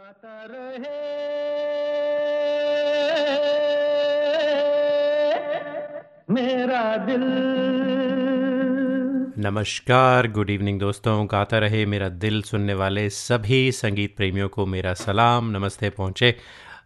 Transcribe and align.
गाता 0.00 0.46
रहे। 0.50 0.90
मेरा 6.30 6.96
दिल। 6.96 7.22
नमस्कार, 9.44 10.28
गुड 10.28 10.50
इवनिंग 10.50 10.80
दोस्तों। 10.80 11.26
गाता 11.26 11.58
रहे 11.58 11.86
मेरा 11.86 12.08
दिल 12.08 12.42
सुनने 12.42 12.74
वाले 12.74 13.10
सभी 13.10 13.72
संगीत 13.72 14.16
प्रेमियों 14.16 14.48
को 14.48 14.66
मेरा 14.66 14.94
सलाम। 14.94 15.50
नमस्ते 15.50 15.90
पहुँचे। 15.90 16.36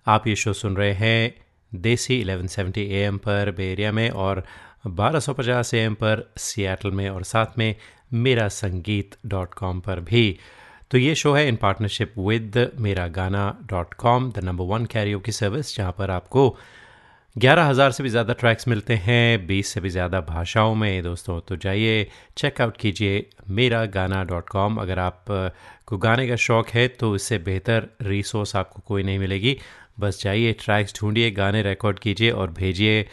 आप 0.06 0.26
ये 0.26 0.36
शो 0.36 0.52
सुन 0.52 0.76
रहे 0.76 0.92
हैं 0.92 1.34
देसी 1.74 2.24
1170 2.24 2.92
एम 2.92 3.18
पर 3.18 3.50
बेरिया 3.50 3.92
में 3.92 4.10
और 4.10 4.44
1250 4.86 5.74
एम 5.74 5.94
पर 5.94 6.32
सियाटल 6.36 6.90
में 6.90 7.10
और 7.10 7.22
साथ 7.22 7.58
में 7.58 7.74
मेरा 8.12 8.48
संगीत 8.48 9.16
डॉट 9.26 9.54
कॉम 9.54 9.80
पर 9.80 10.00
भी। 10.00 10.38
तो 10.90 10.98
ये 10.98 11.14
शो 11.14 11.32
है 11.32 11.46
इन 11.48 11.56
partnership 11.56 12.14
with 12.18 12.56
Mera 12.78 13.06
Gaana 13.10 13.44
dot 13.70 13.94
com 13.94 14.30
the 14.32 14.44
number 14.44 14.64
one 14.64 14.84
Cairo 14.86 15.18
की 15.20 15.32
सर्विस 15.32 15.76
जहाँ 15.76 15.94
पर 15.98 16.11
आपको 16.11 16.48
ग्यारह 17.36 17.64
हज़ार 17.64 17.90
से 17.90 18.02
भी 18.02 18.08
ज़्यादा 18.08 18.32
ट्रैक्स 18.32 18.68
मिलते 18.68 18.94
हैं, 18.96 19.46
बीस 19.46 19.68
से 19.68 19.80
भी 19.80 19.90
ज़्यादा 19.90 20.20
भाषाओं 20.20 20.75
में। 20.75 21.02
दोस्तों 21.02 21.40
तो 21.40 21.56
जाइए 21.56 22.06
चेकआउट 22.36 22.76
कीजिए 22.76 23.26
मेरा 23.50 23.84
गाना 23.86 24.22
डॉट 24.25 24.48
कॉम 24.48 24.76
अगर 24.80 24.98
आप 24.98 25.25
को 25.86 25.98
गाने 25.98 26.26
का 26.28 26.36
शौक़ 26.39 26.70
है 26.75 26.86
तो 26.90 27.14
इससे 27.16 27.39
बेहतर 27.40 27.89
रिसोर्स 28.03 28.54
आपको 28.56 28.82
कोई 28.86 29.03
नहीं 29.03 29.18
मिलेगी। 29.18 29.56
बस 30.00 30.22
जाइए 30.22 30.53
ट्रैक्स 30.61 30.94
ढूंढिए, 31.00 31.30
गाने 31.30 31.62
रिकॉर्ड 31.62 31.98
कीजिए 31.98 32.30
और 32.33 32.50
भेजिए। 32.53 33.06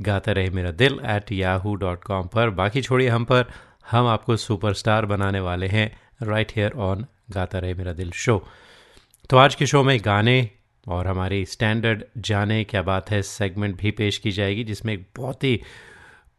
गाता 0.00 0.32
रहे 0.32 0.50
मेरा 0.50 0.70
दिल 0.72 0.98
एट 1.06 1.32
याहू 1.32 1.74
डॉट 1.76 2.02
कॉम 2.04 2.26
पर। 2.34 2.50
बाकी 2.52 2.82
छोड़िए 2.82 3.08
हम 3.08 3.24
पर। 3.24 3.44
हम 3.90 4.06
आपको 4.08 4.36
सुपरस्टार 4.38 5.06
बनाने 5.06 5.40
वाले 5.40 5.66
हैं 5.68 5.90
right 6.22 6.52
hair 6.56 6.72
on 6.88 7.06
Gaata 7.30 7.58
Rahe 7.58 7.74
Mera 7.74 7.92
दिल, 7.92 8.10
शो। 8.10 8.46
तो 9.30 9.36
आज 9.36 9.54
के 9.54 9.66
शो 9.66 9.82
में 9.82 10.00
गाने 10.04 10.50
और 10.88 11.06
हमारी 11.06 11.44
स्टैंडर्ड 11.44 12.04
जाने 12.18 12.64
क्या 12.64 12.82
बात 12.82 13.10
है 13.10 13.22
सेगमेंट 13.22 13.76
भी 13.76 13.90
पेश 13.90 14.18
की 14.18 14.30
जाएगी, 14.30 14.64
जिसमें 14.64 14.94
एक 14.94 15.06
बहुत 15.16 15.44
ही 15.44 15.62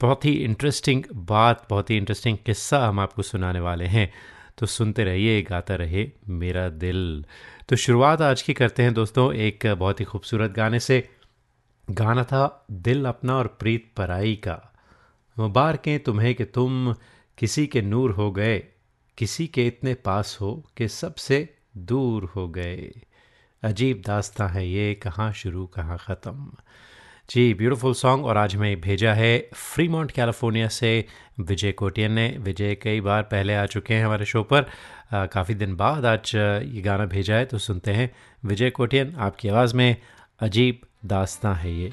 बहुत 0.02 0.25
ही 0.25 0.31
इंटरेस्टिंग 0.31 1.03
बात, 1.16 1.67
बहुत 1.69 1.89
ही 1.89 1.97
इंटरेस्टिंग 1.97 2.38
किस्सा 2.45 2.88
हम 2.88 2.99
आपको 2.99 3.22
सुनाने 3.22 3.59
वाले 3.59 3.86
हैं। 3.86 4.14
तो 4.58 4.66
सुनते 4.66 5.03
रहिए, 5.03 5.41
गाता 5.41 5.75
रहे 5.75 6.11
मेरा 6.30 6.69
दिल। 6.69 7.25
तो 7.69 7.75
शुरुआत 7.75 8.21
आज 8.21 8.42
की 8.42 8.53
करते 8.53 8.83
हैं 8.83 8.94
दोस्तों, 8.94 9.33
एक 9.33 9.67
बहुत 9.67 9.99
ही 9.99 10.05
खूबसूरत 10.05 10.52
गाने 10.52 10.80
से। 10.80 11.09
गाना 11.92 12.23
था 12.23 12.66
दिल 12.71 13.05
अपना 13.05 13.36
और 13.36 13.47
प्रीत 13.47 13.92
पराई 13.97 14.36
का। 14.36 14.73
मुबारकें 15.39 15.99
तुम्हें 15.99 16.36
कि 16.36 16.44
तुम 16.44 16.94
किसी 17.38 17.67
के 17.67 17.81
नूर 17.81 18.11
हो 18.11 18.31
गए। 18.31 18.64
किसी 19.20 19.48
के 19.48 19.66
इतने 19.67 19.94
पास 19.94 20.38
हो 20.42 20.52
कि 20.78 20.88
सबसे 20.88 21.38
दूर 21.78 22.23
हो 22.36 22.48
गए। 22.48 22.92
अजीब 23.64 24.02
दास्ता 24.06 24.48
है 24.48 24.67
ये, 24.67 24.94
कहाँ 24.95 25.31
शुरू, 25.34 25.66
कहाँ 25.66 25.98
ख़त्म। 25.98 26.52
जी 27.30 27.53
ब्यूटीफुल 27.53 27.94
सॉन्ग 27.94 28.26
और 28.26 28.38
आज 28.38 28.56
हमें 28.56 28.81
भेजा 28.81 29.14
है 29.14 29.50
फ्रीमोंट 29.53 30.11
कैलिफ़ोर्निया 30.11 30.67
से 30.67 31.06
विजय 31.39 31.72
कोटियन 31.72 32.11
ने। 32.11 32.28
विजय 32.39 32.76
कई 32.76 33.02
बार 33.02 33.23
पहले 33.23 33.56
आ 33.56 33.66
चुके 33.66 33.94
हैं 33.94 34.06
हमारे 34.06 34.26
शो 34.26 34.44
पर। 34.44 34.70
काफ़ी 35.14 35.56
दिन 35.56 35.76
बाद 35.76 36.06
आज 36.06 36.31
ये 36.36 36.81
गाना 36.81 37.06
भेजा 37.06 37.36
है 37.36 37.45
तो 37.45 37.58
सुनते 37.58 37.92
हैं। 37.92 38.11
विजय 38.45 38.70
कोटियन, 38.70 39.16
आपकी 39.16 39.50
आवाज़ 39.50 39.76
में 39.76 39.95
अजीब 40.39 40.81
दास्ता 41.06 41.54
है 41.54 41.73
ये। 41.73 41.92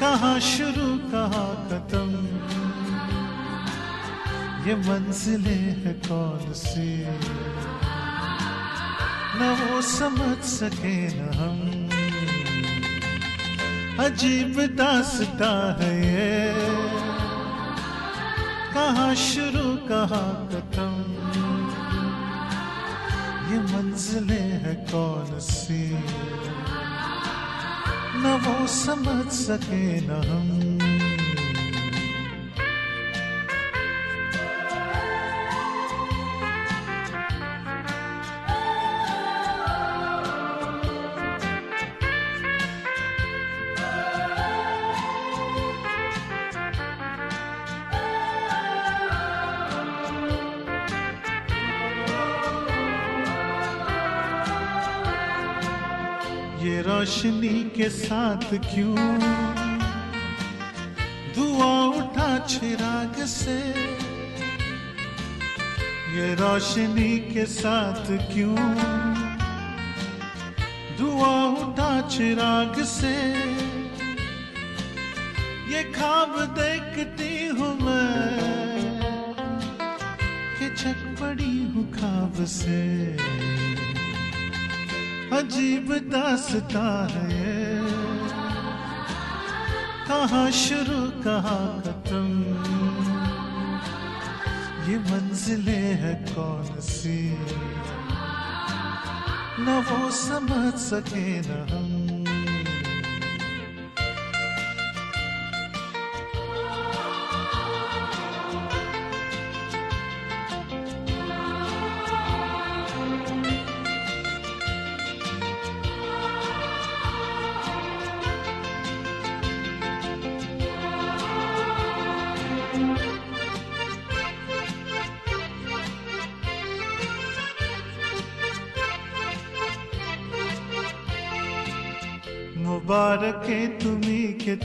कहाँ 0.00 0.40
शुरू, 0.40 0.98
कहाँ 0.98 1.68
खत्म? 1.68 2.38
ये 4.68 4.74
मंजिलें 4.74 5.84
है 5.84 5.92
कौन 5.92 6.52
सी? 6.52 7.06
न 9.34 9.56
वो 9.60 9.82
समझ 9.82 10.44
सके 10.44 11.08
न 11.08 11.34
हम। 11.34 11.82
अजीब 14.04 14.76
दासता 14.76 15.78
है 15.80 16.06
ये। 16.06 16.54
कहाँ 18.74 19.14
शुरू, 19.14 19.76
कहाँ 19.76 20.48
खत्म? 20.52 21.12
ये 23.52 23.58
मंजिलें 23.58 24.50
है 24.50 24.81
कौन 24.94 25.38
सी? 25.40 25.90
न 28.20 28.40
वो 28.44 28.66
समझ 28.66 29.32
सके 29.32 30.00
न 30.00 30.10
हम 30.10 30.61
के 57.82 57.88
साथ 57.90 58.44
क्यों? 58.64 58.94
दुआ 61.34 61.72
उठा 61.98 62.38
चिराग 62.46 63.14
से। 63.26 63.56
ये 66.14 66.34
रोशनी 66.34 67.18
के 67.34 67.46
साथ 67.46 68.06
क्यों? 68.32 68.66
दुआ 70.98 71.34
उठा 71.62 71.90
चिराग 72.08 72.82
से। 72.84 73.14
ये 75.74 75.82
खाब 75.92 76.38
देखती 76.58 77.46
हूँ 77.46 77.74
मैं, 77.82 78.94
कि 80.58 80.70
छक 80.76 81.04
पड़ी 81.20 81.54
हूँ 81.64 81.90
खाब 81.92 82.44
से। 82.44 82.80
अजीब 85.32 85.92
दासता 85.92 87.08
है। 87.12 87.82
कहाँ 90.08 90.50
शुरू, 90.50 91.22
कहाँ 91.22 91.82
खत्म? 91.82 92.42
ये 94.90 94.98
मंजिलें 94.98 95.94
है 95.94 96.14
कौन 96.34 96.80
सी? 96.80 97.38
न 99.60 99.84
वो 99.90 100.10
समझ 100.10 100.74
सके 100.74 101.40
न 101.40 101.66
हम। 101.70 102.01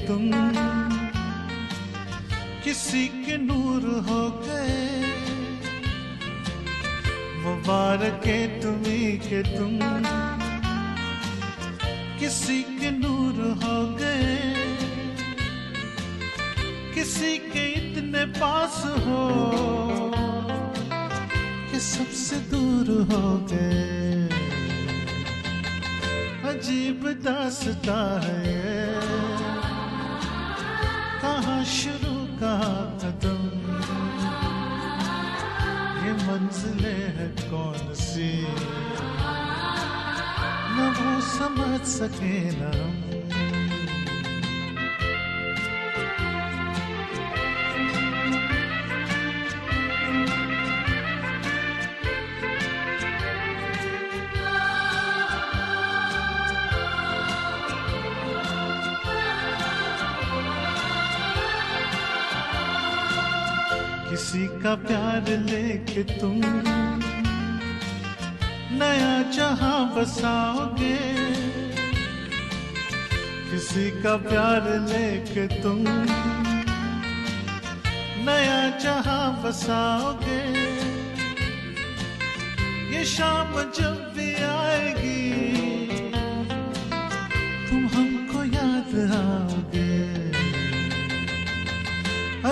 तुम 0.07 0.29
किसी 2.63 3.07
के 3.25 3.37
नूर 3.37 3.85
हो 4.09 4.21
गए 4.43 4.77
मुबारक 7.43 8.27
तुम्हें 8.61 9.17
के 9.19 9.41
तुम 9.49 9.79
का 64.67 64.73
प्यार 64.75 65.27
लेके 65.39 66.01
तुम 66.03 66.39
नया 68.79 69.13
जहाँ 69.31 69.79
बसाओगे, 69.95 70.97
किसी 73.51 73.85
का 74.03 74.15
प्यार 74.27 74.67
लेके 74.89 75.47
तुम 75.63 75.79
नया 78.27 78.59
जहाँ 78.83 79.25
बसाओगे। 79.43 80.43
ये 82.91 83.05
शाम 83.07 83.53
जब 83.71 83.97
भी 84.17 84.33
आएगी 84.43 85.26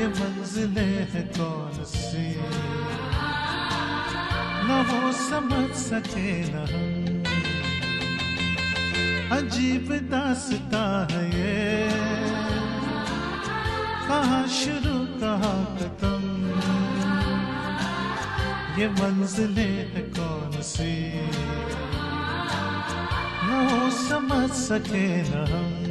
ये 0.00 0.08
मंजिलें 0.08 1.08
है 1.12 1.20
कौन 1.22 1.84
सी? 1.84 2.40
न 4.66 4.86
वो 4.88 5.12
समझ 5.12 5.76
सके 5.76 6.42
न 6.42 6.54
हम। 6.54 7.24
अजीब 9.38 10.10
दासता 10.10 11.08
है 11.12 11.28
ये। 11.28 11.90
कहाँ 14.08 14.48
शुरू, 14.48 15.20
कहाँ 15.20 15.76
खत्म? 15.76 16.20
ये 18.70 18.88
मंजिलें 18.88 19.92
है 19.92 20.19
कौन 20.59 20.61
सी 20.67 20.93
न 23.47 23.59
वो 23.67 23.89
समझ 23.97 24.49
सके 24.61 25.07
न 25.31 25.45
हम 25.51 25.88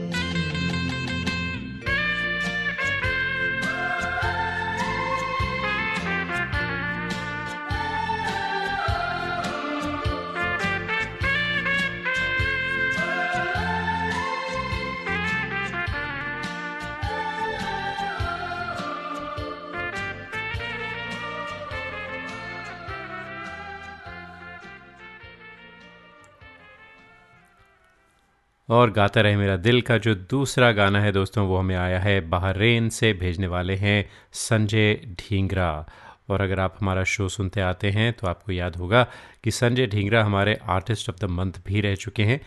और 28.69 28.91
गाता 28.91 29.21
रहे 29.21 29.35
मेरा 29.35 29.55
दिल 29.57 29.81
का 29.81 29.97
जो 29.97 30.15
दूसरा 30.15 30.71
गाना 30.71 31.01
है 31.01 31.11
दोस्तों, 31.11 31.47
वो 31.47 31.57
हमें 31.57 31.75
आया 31.75 31.99
है 31.99 32.19
बहरेन 32.21 32.89
से 32.89 33.13
भेजने 33.13 33.47
वाले 33.47 33.75
हैं 33.75 34.09
संजय 34.31 34.93
ढींगरा। 34.93 35.85
और 36.29 36.41
अगर 36.41 36.59
आप 36.59 36.75
हमारा 36.81 37.03
शो 37.03 37.29
सुनते 37.29 37.61
आते 37.61 37.89
हैं 37.89 38.13
तो 38.13 38.27
आपको 38.27 38.51
याद 38.51 38.75
होगा 38.75 39.03
कि 39.43 39.51
संजय 39.51 39.87
ढींगरा 39.87 40.23
हमारे 40.23 40.59
आर्टिस्ट 40.69 41.09
ऑफ़ 41.09 41.17
द 41.17 41.29
मंथ 41.29 41.53
भी 41.67 41.81
रह 41.81 41.95
चुके 41.95 42.23
हैं। 42.23 42.39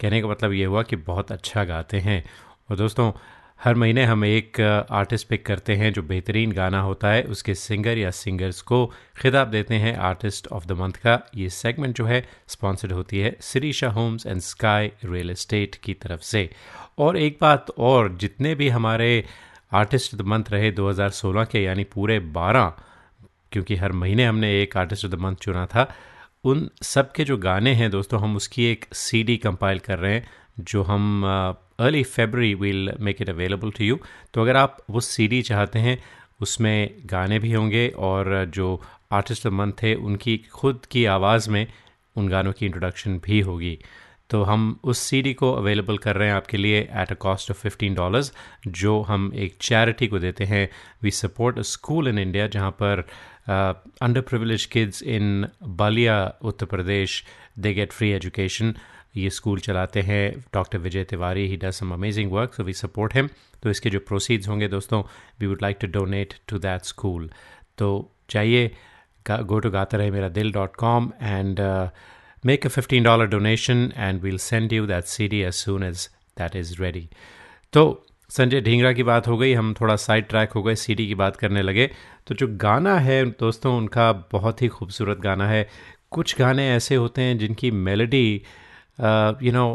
कहने 0.00 0.22
का 0.22 0.28
मतलब 0.28 0.52
ये 0.52 0.64
हुआ 0.64 0.82
कि 0.82 0.96
बहुत 0.96 1.32
अच्छा 1.32 1.64
गाते 1.64 1.98
हैं। 1.98 2.24
और 2.70 2.76
दोस्तों 2.76 3.12
हर 3.60 3.74
महीने 3.74 4.04
हम 4.04 4.24
एक 4.24 4.60
आर्टिस्ट 4.90 5.28
पिक 5.28 5.44
करते 5.46 5.74
हैं 5.76 5.92
जो 5.92 6.02
बेहतरीन 6.02 6.52
गाना 6.52 6.80
होता 6.80 7.08
है। 7.08 7.22
उसके 7.22 7.54
सिंगर 7.54 7.98
या 7.98 8.10
सिंगर्स 8.10 8.60
को 8.60 8.86
खिताब 9.20 9.48
देते 9.48 9.74
हैं 9.74 9.96
आर्टिस्ट 9.98 10.46
ऑफ़ 10.46 10.66
द 10.66 10.72
मंथ 10.72 10.92
का। 10.92 11.18
ये 11.34 11.48
सेगमेंट 11.50 11.96
जो 11.96 12.04
है 12.04 12.28
स्पॉन्सर्ड 12.48 12.92
होती 12.92 13.18
है 13.18 13.36
Sirisha 13.40 13.88
homes 13.88 14.26
and 14.26 14.40
sky 14.40 14.90
real 15.04 15.30
estate 15.30 15.74
की 15.74 15.94
तरफ़ 15.94 16.20
से। 16.20 16.48
और 16.98 17.16
एक 17.16 17.38
बात 17.40 17.70
और, 17.78 18.16
जितने 18.16 18.54
भी 18.54 18.68
हमारे 18.68 19.24
आर्टिस्ट 19.72 20.14
ऑफ़ 20.14 20.22
द 20.22 20.24
मंथ 20.24 20.44
रहे 20.50 20.70
2016 20.72 21.44
के, 21.44 21.62
यानी 21.62 21.84
पूरे 21.84 22.20
12 22.20 22.72
क्योंकि 23.52 23.76
हर 23.76 23.92
महीने 23.92 24.24
हमने 24.24 24.62
एक 24.62 24.76
आर्टिस्ट 24.76 25.04
ऑफ़ 25.04 25.12
द 25.12 25.18
मंथ 25.18 25.36
चुना 25.36 25.66
था, 25.66 25.92
उन 26.44 26.68
सब 26.82 27.12
के 27.12 27.24
जो 27.24 27.36
गाने 27.36 27.74
हैं 27.74 27.90
दोस्तों, 27.90 28.20
हम 28.20 28.36
उसकी 28.36 28.64
एक 28.64 28.86
सीडी 28.92 29.36
कंपाइल 29.36 29.78
कर 29.78 29.98
रहे 29.98 30.14
हैं, 30.14 30.28
जो 30.60 30.82
हम 30.82 31.24
early 31.78 32.02
February 32.04 32.54
will 32.54 32.90
make 33.00 33.20
it 33.22 33.28
available 33.30 33.70
to 33.70 33.84
you 33.84 33.98
तो 34.34 34.42
अगर 34.42 34.56
आप 34.56 34.76
वो 34.90 35.00
सीडी 35.00 35.40
चाहते 35.42 35.78
हैं, 35.78 35.98
उसमें 36.40 36.94
गाने 37.10 37.38
भी 37.38 37.52
होंगे 37.52 37.88
और 37.98 38.44
जो 38.54 38.80
आर्टिस्ट 39.12 39.46
मंथ 39.46 39.72
थे 39.82 39.94
उनकी 39.94 40.36
खुद 40.52 40.86
की 40.90 41.04
आवाज़ 41.12 41.48
में 41.50 41.66
उन 42.16 42.28
गानों 42.28 42.52
की 42.52 42.66
इंट्रोडक्शन 42.66 43.18
भी 43.24 43.40
होगी। 43.40 43.78
तो 44.30 44.42
हम 44.42 44.78
उस 44.84 44.98
सीडी 45.00 45.32
को 45.34 45.52
अवेलेबल 45.52 45.98
कर 45.98 46.16
रहे 46.16 46.28
हैं 46.28 46.34
आपके 46.34 46.56
लिए 46.56 46.80
at 46.80 47.10
a 47.10 47.14
cost 47.20 47.50
of 47.50 47.58
fifteen 47.58 47.94
dollars 47.94 48.32
जो 48.66 49.00
हम 49.02 49.30
एक 49.36 49.56
चैरिटी 49.60 50.06
को 50.06 50.18
देते 50.18 50.44
हैं। 50.44 50.68
We 51.02 51.10
support 51.10 51.58
a 51.58 51.62
school 51.62 52.08
in 52.08 52.18
India 52.18 52.46
जहाँ 52.48 52.70
पर 52.82 53.06
under 53.48 54.20
privilege 54.20 54.64
kids 54.66 55.02
in 55.02 55.46
Ballia 55.64 56.20
Uttar 56.42 56.66
Pradesh 56.66 57.22
they 57.58 57.72
get 57.74 57.92
free 57.92 58.10
education 58.12 58.74
ये 59.18 59.30
स्कूल 59.30 59.60
चलाते 59.60 60.00
हैं। 60.02 60.24
Doctor 60.54 60.78
Vijay 60.78 61.04
Tiwari 61.04 61.46
he 61.48 61.56
does 61.56 61.72
some 61.72 61.92
amazing 61.92 62.32
work 62.32 62.54
so 62.54 62.64
we 62.64 62.72
support 62.72 63.14
him 63.16 63.28
तो 63.62 63.70
इसके 63.70 63.90
जो 63.90 64.00
प्रोसीड्स 64.08 64.48
होंगे 64.48 64.68
दोस्तों 64.68 65.02
we 65.40 65.46
would 65.46 65.62
like 65.62 65.78
to 65.80 65.86
donate 65.92 66.34
to 66.48 66.58
that 66.58 66.84
school 66.84 67.30
तो 67.78 67.90
चाहिए 68.30 68.70
go 69.26 69.58
to 69.58 69.70
Gaata 69.70 69.98
Rahe 69.98 70.10
Mera 70.10 70.28
Dil 70.30 70.52
dot 70.52 70.76
com 70.76 71.12
and 71.22 71.60
make 72.44 72.66
a 72.66 72.68
fifteen 72.70 73.02
dollar 73.04 73.26
donation 73.28 73.90
and 73.96 74.20
we'll 74.22 74.38
send 74.40 74.72
you 74.72 74.86
that 74.86 75.04
C 75.06 75.28
D 75.28 75.40
as 75.42 75.54
soon 75.54 75.82
as 75.84 76.08
that 76.38 76.56
is 76.56 76.74
ready 76.82 77.08
तो 77.72 78.04
संजय, 78.30 78.60
ढींगरा 78.60 78.92
की 78.92 79.02
बात 79.02 79.26
हो 79.28 79.36
गई, 79.38 79.52
हम 79.52 79.72
थोड़ा 79.74 79.94
side 79.96 80.26
track 80.28 80.52
हो 80.52 80.62
गए 80.62 80.74
सीडी 80.74 81.06
की 81.06 81.14
बात 81.14 81.36
करने 81.36 81.62
लगे। 81.62 81.86
तो 82.26 82.34
जो 82.34 82.46
गाना 82.60 82.98
है 82.98 83.24
दोस्तों, 83.30 83.76
उनका 83.76 84.12
बहुत 84.32 84.60
ही 84.62 84.68
खूबसूरत 84.68 85.18
गाना 85.18 85.46
है। 85.48 85.68
कुछ 86.10 86.38
गाने 86.38 86.68
ऐसे 86.70 86.94
होते 86.94 87.22
हैं 87.22 87.38
जिनकी 87.38 87.70
मेलोडी 87.70 88.42
यू 89.42 89.52
नो 89.52 89.66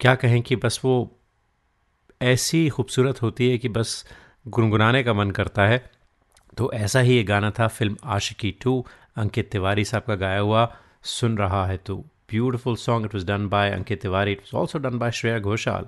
क्या 0.00 0.14
कहें 0.14 0.42
कि 0.42 0.56
बस 0.56 0.80
वो 0.84 0.94
ऐसी 2.22 2.68
खूबसूरत 2.68 3.22
होती 3.22 3.50
है 3.50 3.58
कि 3.58 3.68
बस 3.68 4.04
गुनगुनाने 4.48 5.02
का 5.02 5.14
मन 5.14 5.30
करता 5.30 5.66
है। 5.66 5.90
तो 6.58 6.72
ऐसा 6.72 7.00
ही 7.00 7.16
ये 7.16 7.22
गाना 7.24 7.50
था 7.50 7.66
फ़िल्म 7.68 7.96
आशिकी 8.04 8.50
टू 8.62 8.84
अंकित 9.16 9.50
तिवारी 9.50 9.84
साहब 9.84 10.02
का 10.02 10.14
गाया 10.14 10.38
हुआ 10.38 10.76
सुन 11.02 11.38
रहा 11.38 11.66
है 11.66 11.76
तो। 11.76 11.96
Beautiful 12.30 12.76
song 12.76 13.06
it 13.06 13.14
was 13.14 13.26
done 13.26 13.48
by 13.48 13.70
Ankit 13.70 14.02
Tiwari 14.02 14.32
it 14.32 14.40
was 14.40 14.56
also 14.56 14.78
done 14.78 14.98
by 14.98 15.10
Shreya 15.10 15.38
Ghoshal. 15.38 15.86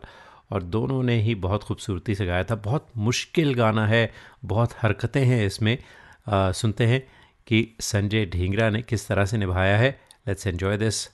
और 0.53 0.63
दोनों 0.63 1.03
ने 1.03 1.21
ही 1.21 1.35
बहुत 1.35 1.63
खूबसूरती 1.63 2.15
से 2.15 2.27
गाया 2.27 2.45
था। 2.45 2.55
बहुत 2.55 2.87
मुश्किल 2.97 3.55
गाना 3.55 3.87
है 3.87 4.13
बहुत 4.45 4.75
हरकतें 4.83 5.25
हैं 5.25 5.47
इसमें। 5.47 5.77
आ, 6.29 6.53
सुनते 6.53 6.87
हैं 6.87 7.03
कि 7.47 7.67
संजय 7.81 8.27
ढींगरा 8.27 8.71
ने 8.71 8.83
किस 8.83 9.09
तरह 9.09 9.25
से 9.25 9.37
निभाया 9.37 9.77
है। 9.79 10.01
लेट्स 10.29 10.47
एन्जॉय 10.47 10.77
दिस 10.77 11.05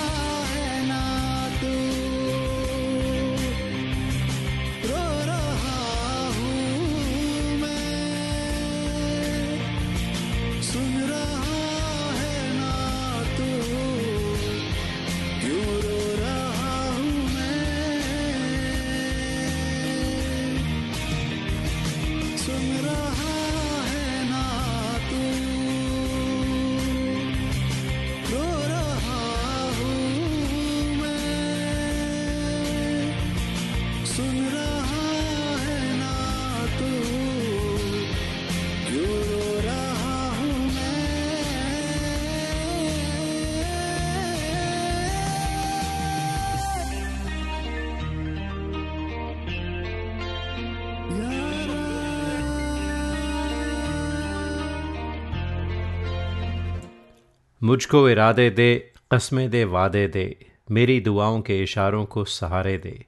मुझको 57.66 58.10
इरादे 58.10 58.50
दे, 58.50 58.92
कस्में 59.12 59.50
दे, 59.50 59.64
वादे 59.64 60.08
दे, 60.08 60.46
मेरी 60.70 61.00
दुआओं 61.00 61.40
के 61.40 61.62
इशारों 61.62 62.04
को 62.04 62.24
सहारे 62.24 62.78
दे, 62.78 63.04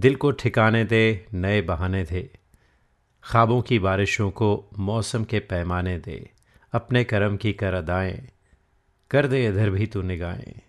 दिल 0.00 0.14
को 0.14 0.30
ठिकाने 0.30 0.84
दे, 0.84 1.26
नए 1.34 1.62
बहाने 1.62 2.04
दे, 2.04 2.30
ख्वाबों 3.24 3.62
की 3.62 3.78
बारिशों 3.78 4.30
को 4.30 4.68
मौसम 4.78 5.24
के 5.24 5.38
पैमाने 5.38 5.98
दे, 5.98 6.30
अपने 6.72 7.04
करम 7.04 7.36
की 7.36 7.52
कर 7.52 7.74
अदाएँ, 7.74 8.28
कर 9.10 9.26
दे 9.26 9.46
इधर 9.46 9.70
भी 9.70 9.86
तू 9.86 10.02
निगाहें 10.02 10.60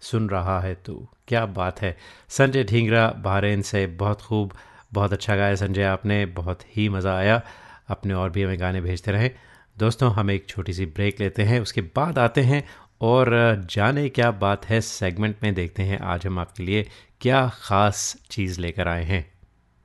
सुन 0.00 0.28
रहा 0.28 0.60
है 0.60 0.74
तू, 0.74 1.08
क्या 1.28 1.46
बात 1.46 1.82
है। 1.82 1.96
संजय 2.28 2.64
ढींगरा, 2.64 3.10
बहरेन 3.10 3.62
से 3.62 3.86
बहुत 3.86 4.20
खूब, 4.20 4.52
बहुत 4.92 5.12
अच्छा 5.12 5.36
गाया 5.36 5.54
संजय, 5.54 5.82
आपने 5.82 6.26
बहुत 6.26 6.60
ही 6.76 6.88
मज़ा 6.88 7.16
आया। 7.16 7.42
अपने 7.88 8.14
और 8.14 8.30
भी 8.30 8.42
हमें 8.42 8.60
गाने 8.60 8.80
भेजते 8.80 9.12
रहें। 9.12 9.30
दोस्तों 9.78 10.10
हम 10.12 10.30
एक 10.30 10.46
छोटी 10.48 10.72
सी 10.72 10.84
ब्रेक 10.96 11.20
लेते 11.20 11.42
हैं 11.42 11.60
उसके 11.60 11.80
बाद 11.96 12.18
आते 12.18 12.40
हैं 12.40 12.62
और 13.08 13.30
जाने 13.70 14.08
क्या 14.08 14.30
बात 14.44 14.64
है 14.66 14.80
सेगमेंट 14.80 15.42
में 15.42 15.52
देखते 15.54 15.82
हैं 15.82 15.98
आज 16.12 16.26
हम 16.26 16.38
आपके 16.38 16.62
लिए 16.62 16.86
क्या 17.20 17.46
ख़ास 17.62 18.00
चीज़ 18.30 18.60
लेकर 18.60 18.88
आए 18.88 19.02
हैं 19.04 19.24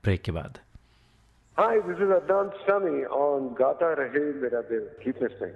ब्रेक 0.04 0.22
के 0.22 0.32
बाद 0.32 0.58
Hi, 1.56 1.74
this 1.86 1.98
is 1.98 2.12
Adnan 2.16 2.50
Sami 2.66 3.04
on 3.16 3.48
Gata 3.56 3.88
Rahe 3.98 4.22
Mera 4.42 4.62
Dil. 4.68 4.86
Keep 5.04 5.20
listening. 5.20 5.52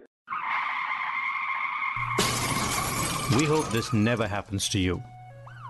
We 3.39 3.47
hope 3.47 3.71
this 3.71 3.93
never 3.95 4.29
happens 4.29 4.69
to 4.75 4.79
you. 4.79 5.03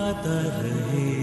गाता 0.00 0.40
रहे। 0.60 1.19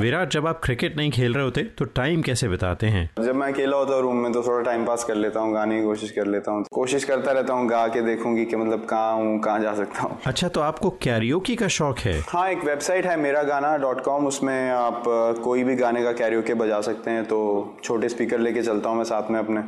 विराट 0.00 0.30
जब 0.30 0.46
आप 0.46 0.60
क्रिकेट 0.64 0.96
नहीं 0.96 1.10
खेल 1.10 1.34
रहे 1.34 1.44
होते 1.44 1.62
तो 1.78 1.84
टाइम 1.96 2.22
कैसे 2.22 2.48
बिताते 2.48 2.86
हैं? 2.86 3.08
जब 3.24 3.34
मैं 3.34 3.52
अकेला 3.52 3.76
होता 3.76 3.94
हूँ 3.94 4.02
रूम 4.02 4.16
में 4.16 4.32
तो 4.32 4.42
थोड़ा 4.42 4.62
टाइम 4.64 4.84
पास 4.86 5.04
कर 5.04 5.14
लेता 5.14 5.40
हूँ 5.40 5.52
गाने 5.54 5.78
की 5.78 5.84
कोशिश 5.84 6.10
कर 6.10 6.26
लेता 6.26 6.52
हूँ। 6.52 6.64
कोशिश 6.72 7.04
करता 7.04 7.32
रहता 7.32 7.52
हूँ 7.52 7.68
गा 7.68 7.86
के 7.88 8.02
देखूँगी 8.02 8.44
कि 8.44 8.56
मतलब 8.56 8.84
कहाँ 8.90 9.14
हूँ 9.14 9.38
कहाँ 9.40 9.60
जा 9.60 9.74
सकता 9.74 10.02
हूँ। 10.02 10.18
अच्छा 10.26 10.48
तो 10.48 10.60
आपको 10.60 10.90
कैरियोकी 11.02 11.56
का 11.56 11.68
शौक 11.68 11.98
है? 11.98 12.18
हाँ 12.28 12.48
एक 12.50 12.64
वेबसाइट 12.64 13.06
है 13.06 13.16
मेरा 13.16 13.42
गाना 13.42 13.76
डॉट 13.76 14.00
कॉम 14.00 14.26
उसमें 14.26 14.70
आप 14.70 15.02
कोई 15.44 15.64
भी 15.64 15.76
गाने 15.76 16.02
का 16.04 16.12
कैरियोके 16.12 16.54
बजा 16.54 16.80
सकते 16.80 17.10
हैं 17.10 17.24
तो 17.24 17.38
छोटे 17.84 18.08
स्पीकर 18.08 18.38
लेके 18.38 18.62
चलता 18.62 18.88
हूँ 18.88 18.96
मैं 18.96 19.04
साथ 19.04 19.30
में 19.30 19.38
अपने। 19.40 19.60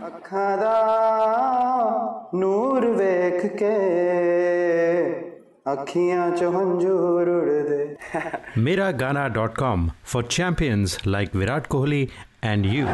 नूर 2.38 2.86
वेख 2.96 3.40
के 3.62 3.76
अखियाँ 5.70 6.30
चो 6.36 6.50
हंजूर 6.50 7.28
उड़ 7.28 7.62
दे 7.68 8.60
Mera 8.66 8.90
Gaana 9.02 9.26
dot 9.38 9.56
com 9.58 9.88
for 10.12 10.24
champions 10.24 10.98
like 11.06 11.34
Virat 11.36 11.66
Kohli 11.66 12.02
and 12.44 12.66
you. 12.66 12.86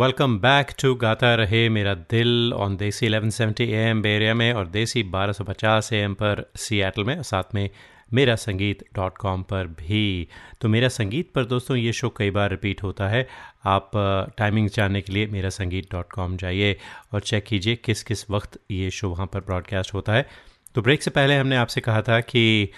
Welcome 0.00 0.38
back 0.38 0.70
to 0.82 0.94
Gaata 1.02 1.34
Rahe 1.34 1.68
Mera 1.68 1.94
दिल 2.10 2.52
ऑन 2.56 2.76
देसी 2.76 3.08
1170 3.08 3.68
एम 3.80 4.02
बेरिया 4.02 4.34
में 4.34 4.52
और 4.52 4.66
देसी 4.76 5.04
1250 5.10 5.92
एम 5.92 6.14
पर 6.22 6.44
सियाटल 6.56 7.04
में 7.04 7.16
और 7.16 7.22
साथ 7.22 7.54
में 7.54 7.68
मेरा 8.12 8.34
संगीत 8.36 8.84
डॉट 8.94 9.18
कॉम 9.18 9.42
पर 9.42 9.66
भी। 9.66 10.28
तो 10.60 10.68
मेरा 10.68 10.88
संगीत 10.88 11.30
पर 11.32 11.44
दोस्तों 11.44 11.76
ये 11.76 11.92
शो 11.92 12.08
कई 12.08 12.30
बार 12.30 12.50
रिपीट 12.50 12.82
होता 12.82 13.08
है। 13.08 13.26
आप 13.64 13.90
टाइमिंग 14.38 14.68
जानने 14.68 15.00
के 15.00 15.12
लिए 15.12 15.26
मेरा 15.26 15.48
संगीत 15.48 15.92
डॉट 15.92 16.12
कॉम 16.12 16.36
जाइए 16.36 16.76
और 17.12 17.20
चेक 17.20 17.44
कीजिए 17.44 17.76
किस 17.76 18.02
किस 18.02 18.30
वक्त 18.30 18.58
ये 18.70 18.90
शो 18.90 19.10
वहाँ 19.10 19.26
पर 19.26 19.40
ब्रॉडकास्ट 19.40 19.94
होता 19.94 20.12
है। 20.12 20.28
तो 20.74 20.82
ब्रेक 20.82 21.02
से 21.02 21.10
पहले 21.10 21.36
हमने 21.36 21.56
आपसे 21.56 21.80
कहा 21.80 22.02
था 22.02 22.20
कि 22.20 22.68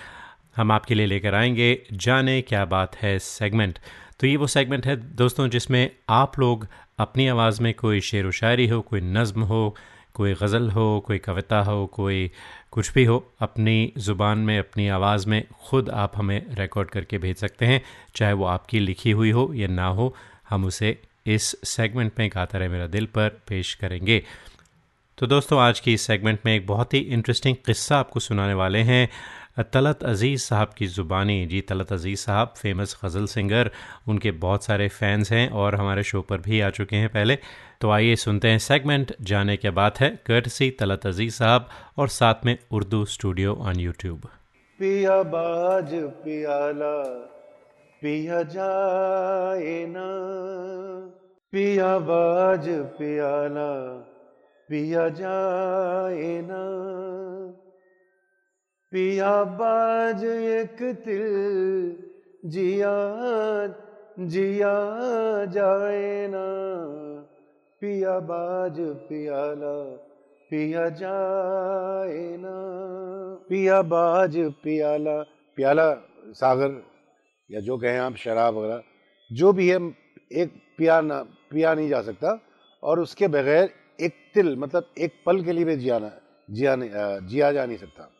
हम 0.57 0.73
आपके 0.73 0.95
लिए 0.95 1.07
लेकर 1.07 1.35
आएँगे 1.35 1.87
जाने 1.93 2.41
क्या 2.43 2.65
बात 2.65 2.97
है 2.97 3.19
सेगमेंट 3.19 3.79
तो 4.21 4.27
ये 4.27 4.37
वो 4.37 4.47
सेगमेंट 4.47 4.87
है 4.87 4.97
दोस्तों 4.97 5.49
जिसमें 5.49 5.91
आप 6.09 6.39
लोग 6.39 6.67
अपनी 6.99 7.27
आवाज़ 7.29 7.63
में 7.63 7.75
कोई 7.75 8.01
शेर 8.01 8.27
व 8.27 8.31
शायरी 8.31 8.67
हो, 8.69 8.81
कोई 8.81 9.01
नज़म 9.01 9.43
हो 9.43 9.77
कोई 10.17 10.35
गज़ल 10.35 10.71
हो, 10.71 11.05
कोई 11.07 11.19
कविता 11.19 11.59
हो, 11.61 11.87
कोई 11.87 12.31
कुछ 12.71 12.93
भी 12.95 13.05
हो, 13.05 13.19
अपनी 13.41 13.93
ज़ुबान 13.99 14.39
में, 14.39 14.59
अपनी 14.59 14.89
आवाज़ 14.89 15.29
में 15.29 15.43
ख़ुद 15.71 15.91
आप 15.91 16.13
हमें 16.17 16.55
रिकॉर्ड 16.55 16.91
करके 16.91 17.19
भेज 17.19 17.37
सकते 17.37 17.67
हैं, 17.67 17.83
चाहे 18.15 18.33
वो 18.33 18.45
आपकी 18.47 18.79
लिखी 18.79 19.11
हुई 19.11 19.31
हो 19.31 19.51
या 19.55 19.69
ना 19.69 19.87
हो, 19.87 20.15
हम 20.51 20.65
उसे 20.65 20.97
इस 21.27 21.55
सेगमेंट 21.65 22.13
में 22.19 22.29
गाता 22.35 22.59
रहे, 22.59 22.69
मेरा 22.69 22.87
दिल 22.87 23.07
पर 23.07 23.29
पेश 23.49 23.75
करेंगे। 23.75 24.23
तो 25.19 25.27
दोस्तों, 25.27 25.61
आज 25.61 25.81
की 25.81 25.95
इस 25.95 26.03
सेगमेंट 26.03 26.39
में 26.47 26.55
एक 26.55 26.67
बहुत 26.67 26.95
ही 26.95 26.99
इंटरेस्टिंग 26.99 27.57
किस्सा 27.67 27.99
आपको 27.99 28.21
सुनाने 28.21 28.55
वाले 28.55 28.79
हैं। 28.85 29.09
तलत 29.73 30.03
अज़ीज़ 30.05 30.41
साहब 30.41 30.73
की 30.79 30.87
ज़ुबानी। 30.87 31.47
जी, 31.47 31.61
तलत 31.61 31.93
अज़ीज़ 31.93 32.21
साहब 32.21 32.53
फ़ेमस 32.57 32.97
गज़ल 33.05 33.27
सिंगर 33.27 33.71
उनके 34.09 34.31
बहुत 34.43 34.65
सारे 34.65 34.89
फ़ैन्स 34.89 35.33
हैं 35.33 35.49
और 35.51 35.75
हमारे 35.75 36.03
शो 36.03 36.21
पर 36.23 36.39
भी 36.39 36.61
आ 36.61 36.71
चुके 36.71 36.97
हैं 36.97 37.09
पहले। 37.09 37.39
तो 37.81 37.91
आइए 37.91 38.17
सुनते 38.17 38.49
हैं 38.49 38.59
सेगमेंट 38.59 39.13
जाने 39.21 39.57
के 39.57 39.71
बात 39.71 40.01
है 40.01 40.11
कर्टसी 40.27 40.71
तलत 40.71 41.07
अज़ीज़ 41.07 41.35
साहब 41.35 41.69
और 41.99 42.09
साथ 42.09 42.35
में 42.45 42.59
उर्दू 42.73 43.05
स्टूडियो 43.05 43.55
ऑन 43.55 43.77
यूट्यूब 43.77 44.29
पिया 44.79 45.23
बाज, 45.23 45.95
पियाला, 45.95 47.03
पिया 48.03 48.43
जाए 48.43 49.87
ना। 49.87 50.07
पिया 51.53 51.99
बाज, 51.99 52.69
पियाला, 52.69 53.99
पिया 54.69 55.09
जाए 55.09 56.43
ना। 56.43 56.63
पिया 58.93 59.45
बाज, 59.45 60.25
एक 60.25 60.83
तिल 60.83 61.97
जिया 62.51 62.95
जिया 64.21 64.75
जाए 65.45 66.29
ना। 66.31 67.06
पिया 67.83 68.19
बाज 68.19 68.77
पियाला, 68.81 69.85
पिया 70.51 70.89
जाए 70.89 72.37
ना। 72.37 72.55
पिया 73.49 73.83
बाज 73.83 74.37
पियाला, 74.65 75.23
प्याला, 75.57 75.95
सागर, 76.33 76.83
या 77.51 77.61
जो 77.61 77.77
कहें 77.79 77.99
आप, 77.99 78.17
शराब 78.17 78.57
वगैरह, 78.57 78.83
जो 79.31 79.53
भी 79.53 79.69
है, 79.69 79.77
एक 80.33 80.53
पिया 80.79 81.01
ना, 81.01 81.23
पिया 81.51 81.75
नहीं 81.75 81.89
जा 81.89 82.03
सकता, 82.03 82.41
और 82.83 83.01
उसके 83.01 83.29
बगैर 83.29 83.71
एक 84.01 84.15
तिल 84.35 84.57
मतलब 84.57 84.91
एक 84.99 85.23
पल 85.27 85.45
के 85.45 85.53
लिए 85.53 85.65
भी 85.65 85.77
जिया 85.77 85.99
ना, 85.99 86.13
जिया 86.51 86.77
नहीं 86.77 86.91
जिया 87.29 87.53
जा 87.53 87.67
नहीं 87.67 87.79
सकता। 87.79 88.11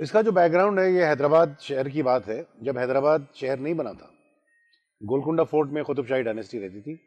इसका 0.00 0.22
जो 0.22 0.32
बैकग्राउंड 0.32 0.80
है, 0.80 0.92
ये 0.94 1.04
हैदराबाद 1.04 1.56
शहर 1.60 1.88
की 1.88 2.02
बात 2.02 2.26
है। 2.26 2.46
जब 2.62 2.78
हैदराबाद 2.78 3.26
शहर 3.34 3.58
नहीं 3.58 3.74
बना 3.74 3.92
था, 3.92 4.10
गोलकुंडा 5.02 5.44
फोर्ट 5.44 5.70
में 5.70 5.84
कुतुब 5.84 6.06
शाही 6.06 6.22
डायनेस्टी 6.22 6.58
रहती 6.58 6.80
थी 6.80 6.98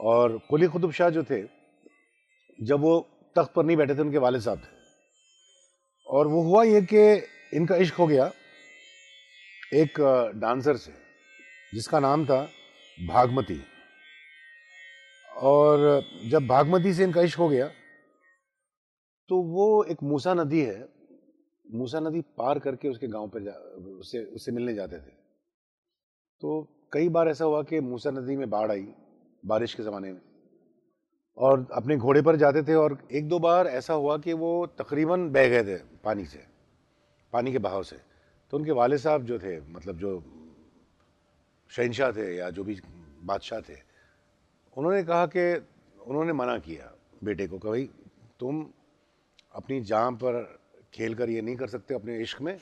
और 0.00 0.38
कुली 0.50 0.66
कुतुब 0.66 0.92
शाह 0.92 1.10
जो 1.10 1.22
थे, 1.22 1.42
जब 2.58 2.80
वो 2.80 2.98
तख्त 3.36 3.52
पर 3.54 3.64
नहीं 3.64 3.76
बैठे 3.76 3.94
थे, 3.94 4.00
उनके 4.00 4.18
वाले 4.18 4.40
साहब 4.40 4.58
थे। 4.58 4.70
और 6.06 6.26
वो 6.26 6.42
हुआ 6.42 6.62
ये 6.64 6.80
कि 6.92 7.02
इनका 7.56 7.76
इश्क 7.76 7.94
हो 7.94 8.06
गया। 8.06 8.30
एक 9.74 10.00
डांसर 10.36 10.76
से, 10.76 10.92
जिसका 11.74 12.00
नाम 12.00 12.24
था 12.26 12.40
भागमती। 12.98 13.60
और 15.36 16.02
जब 16.30 16.46
भागमती 16.46 16.92
से 16.94 17.04
इनका 17.04 17.22
इश्क 17.22 17.38
हो 17.38 17.48
गया 17.48 17.68
तो 19.28 19.36
वो 19.44 19.84
एक 19.84 20.02
मूसा 20.02 20.34
नदी 20.34 20.60
है, 20.60 20.88
मूसा 21.66 22.00
नदी 22.00 22.20
पार 22.38 22.58
करके 22.58 22.88
उसके 22.88 23.06
गाँव 23.06 23.28
पर 23.28 23.42
जा, 23.42 23.52
उससे 23.98 24.24
उससे 24.26 24.52
मिलने 24.52 24.74
जाते 24.74 24.96
थे। 24.96 25.10
तो 26.42 26.62
कई 26.92 27.08
बार 27.08 27.28
ऐसा 27.28 27.44
हुआ 27.44 27.62
कि 27.62 27.80
मूसा 27.80 28.10
नदी 28.10 28.36
में 28.36 28.48
बाढ़ 28.50 28.70
आई 28.70 28.86
बारिश 29.44 29.74
के 29.74 29.82
ज़माने 29.82 30.12
में। 30.12 30.20
और 31.38 31.66
अपने 31.72 31.96
घोड़े 31.96 32.22
पर 32.22 32.36
जाते 32.36 32.62
थे 32.62 32.74
और 32.74 32.96
एक 33.12 33.28
दो 33.28 33.38
बार 33.38 33.66
ऐसा 33.66 33.94
हुआ 33.94 34.16
कि 34.18 34.32
वो 34.34 34.66
तकरीबन 34.78 35.28
बह 35.30 35.48
गए 35.48 35.62
थे 35.64 35.76
पानी 36.04 36.24
से, 36.24 36.44
पानी 37.32 37.52
के 37.52 37.58
बहाव 37.58 37.82
से। 37.82 37.96
तो 38.52 38.56
उनके 38.58 38.72
वाले 38.72 38.98
साहब 38.98 39.24
जो 39.24 39.38
थे 39.38 39.60
मतलब 39.62 39.98
जो 39.98 40.22
शहनशाह 41.70 42.12
थे 42.12 42.34
या 42.36 42.50
जो 42.50 42.64
भी 42.64 42.80
बादशाह 43.24 43.60
थे, 43.60 43.76
उन्होंने 44.76 45.02
कहा 45.04 45.26
कि 45.26 45.54
उन्होंने 46.00 46.32
मना 46.32 46.58
किया 46.58 46.92
बेटे 47.24 47.46
को 47.46 47.58
कि 47.58 47.68
भाई, 47.68 47.88
तुम 48.40 48.66
अपनी 49.54 49.80
जान 49.82 50.16
पर 50.16 50.60
खेल 50.94 51.14
कर 51.14 51.30
ये 51.30 51.40
नहीं 51.42 51.56
कर 51.56 51.68
सकते 51.68 51.94
अपने 51.94 52.18
इश्क 52.20 52.40
में। 52.42 52.58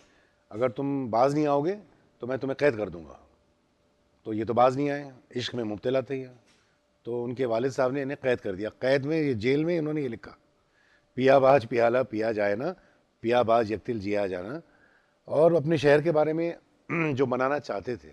अगर 0.51 0.71
तुम 0.71 1.11
बाज 1.11 1.35
नहीं 1.35 1.47
आओगे 1.47 1.73
तो 2.23 2.27
मैं 2.27 2.39
तुम्हें 2.39 2.57
कैद 2.61 2.77
कर 2.77 2.89
दूँगा। 2.91 3.19
तो 4.27 4.33
ये 4.33 4.45
तो 4.45 4.55
बाज 4.55 4.77
नहीं 4.77 4.91
आए, 4.91 5.13
इश्क 5.37 5.55
में 5.55 5.63
मुबतला 5.65 6.03
थे 6.03 6.23
तो 7.11 7.23
उनके 7.25 7.45
वालिद 7.45 7.73
साहब 7.73 7.93
ने 7.93 8.03
इन्हें 8.03 8.17
कैद 8.23 8.41
कर 8.41 8.55
दिया। 8.55 8.71
कैद 8.71 9.05
में 9.05 9.17
ये 9.17 9.35
जेल 9.35 9.65
में 9.65 9.79
इन्होंने 9.79 10.03
ये 10.03 10.09
लिखा, 10.09 10.37
पिया 11.17 11.39
बाज 11.39 11.67
पियाला 11.67 12.03
पिया 12.03 12.33
जाए 12.33 12.57
ना, 12.57 12.75
पिया 13.23 13.43
बाज 13.43 13.73
यकतिल 13.73 14.01
जिया 14.01 14.27
जाना। 14.27 14.61
और 15.29 15.55
अपने 15.55 15.79
शहर 15.79 16.03
के 16.03 16.11
बारे 16.11 16.33
में 16.33 16.55
जो 17.15 17.27
मनाना 17.27 17.59
चाहते 17.59 17.97
थे, 17.97 18.13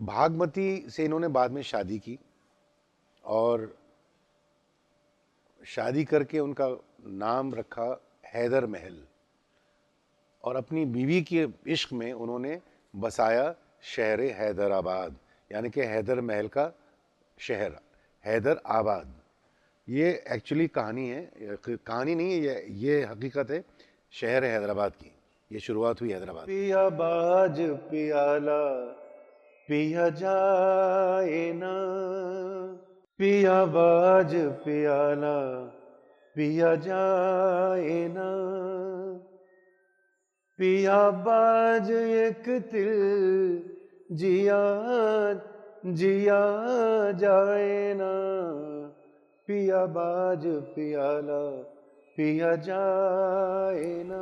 भागमती 0.00 0.86
से 0.88 1.04
इन्होंने 1.04 1.28
बाद 1.28 1.50
में 1.50 1.62
शादी 1.62 1.98
की 1.98 2.18
और 3.24 3.78
शादी 5.66 6.04
करके 6.04 6.38
उनका 6.38 6.68
नाम 7.06 7.54
रखा 7.54 8.02
हैदर 8.26 8.66
महल। 8.66 9.06
और 10.44 10.56
अपनी 10.56 10.84
बीवी 10.84 11.22
के 11.22 11.46
इश्क 11.66 11.92
में 11.92 12.12
उन्होंने 12.12 12.60
बसाया 12.96 13.54
शहर 13.82 14.20
हैदराबाद, 14.20 15.16
यानी 15.52 15.70
कि 15.70 15.80
हैदर 15.80 16.20
महल 16.20 16.48
का 16.48 16.72
शहर। 17.38 17.78
हैदर 18.24 18.60
आबाद। 18.68 19.14
ये 19.88 20.08
एक्चुअली 20.32 20.66
कहानी 20.68 21.08
है 21.08 21.56
कहानी 21.66 22.14
नहीं 22.14 22.32
है 22.32 22.40
ये 22.40 22.54
ये 22.80 23.02
हकीकत 23.04 23.50
है, 23.50 23.64
शहर 24.12 24.44
है 24.44 24.50
हैदराबाद 24.52 24.92
की। 24.92 25.12
ये 25.50 25.60
शुरुआत 25.60 26.00
हुई 26.00 26.12
हैदराबाद। 26.12 26.46
पिया 26.46 26.88
बाज 26.90 27.60
पियाला 27.90 28.62
पिया 29.68 30.08
जाए 30.18 31.52
ना। 31.54 31.74
पिया 33.18 33.64
बाज 33.66 34.34
पियाला 34.64 35.38
पिया 36.36 36.74
जाए 36.76 37.98
ना। 38.08 38.30
पिया 40.58 41.00
बाज 41.24 41.90
एक 41.90 42.48
तिल 42.70 42.94
जिया 44.12 44.62
जिया 45.86 46.40
जाए 47.12 47.94
ना, 47.94 48.10
पिया 49.48 49.84
बाज 49.86 50.42
पियाला 50.46 51.42
पिया 52.16 52.54
जाए 52.56 54.02
ना। 54.06 54.20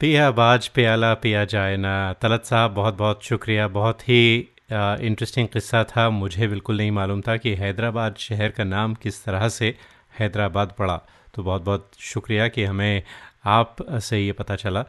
पिया 0.00 0.30
बाज 0.30 0.68
प्याला 0.68 1.12
पिया 1.14 1.44
जाए 1.44 1.76
ना। 1.76 2.12
तलत 2.12 2.44
साहब 2.44 2.70
बहुत 2.70 2.94
बहुत 2.94 3.22
शुक्रिया। 3.22 3.68
बहुत 3.68 4.08
ही 4.08 4.48
इंटरेस्टिंग 4.70 5.48
किस्सा 5.48 5.84
था। 5.84 6.08
मुझे 6.10 6.48
बिल्कुल 6.48 6.76
नहीं 6.76 6.90
मालूम 6.90 7.20
था 7.20 7.36
कि 7.36 7.54
हैदराबाद 7.54 8.16
शहर 8.18 8.50
का 8.50 8.64
नाम 8.64 8.94
किस 8.94 9.24
तरह 9.24 9.48
से 9.48 9.74
हैदराबाद 10.20 10.72
पड़ा। 10.78 10.96
तो 11.34 11.42
बहुत 11.42 11.62
बहुत 11.62 11.90
शुक्रिया 12.00 12.48
कि 12.48 12.64
हमें 12.64 13.02
आप 13.44 13.76
से 13.92 14.20
ये 14.20 14.32
पता 14.32 14.56
चला। 14.56 14.84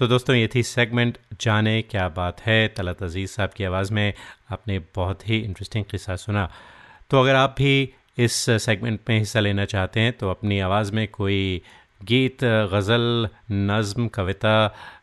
तो 0.00 0.06
दोस्तों, 0.08 0.34
ये 0.36 0.48
थी 0.54 0.62
सेगमेंट 0.62 1.16
जाने 1.40 1.80
क्या 1.82 2.08
बात 2.08 2.40
है। 2.40 2.68
तलत 2.68 3.02
अज़ीज़ 3.02 3.30
साहब 3.30 3.50
की 3.56 3.64
आवाज़ 3.64 3.92
में 3.94 4.12
आपने 4.52 4.78
बहुत 4.94 5.28
ही 5.28 5.38
इंटरेस्टिंग 5.38 5.84
किस्सा 5.90 6.16
सुना। 6.16 6.48
तो 7.10 7.20
अगर 7.20 7.34
आप 7.34 7.54
भी 7.58 7.92
इस 8.18 8.34
सेगमेंट 8.64 9.00
में 9.08 9.18
हिस्सा 9.18 9.40
लेना 9.40 9.64
चाहते 9.64 10.00
हैं 10.00 10.12
तो 10.12 10.30
अपनी 10.30 10.60
आवाज़ 10.60 10.92
में 10.92 11.06
कोई 11.08 11.62
गीत, 12.02 12.44
गज़ल, 12.44 13.28
नज़म, 13.50 14.08
कविता 14.08 14.54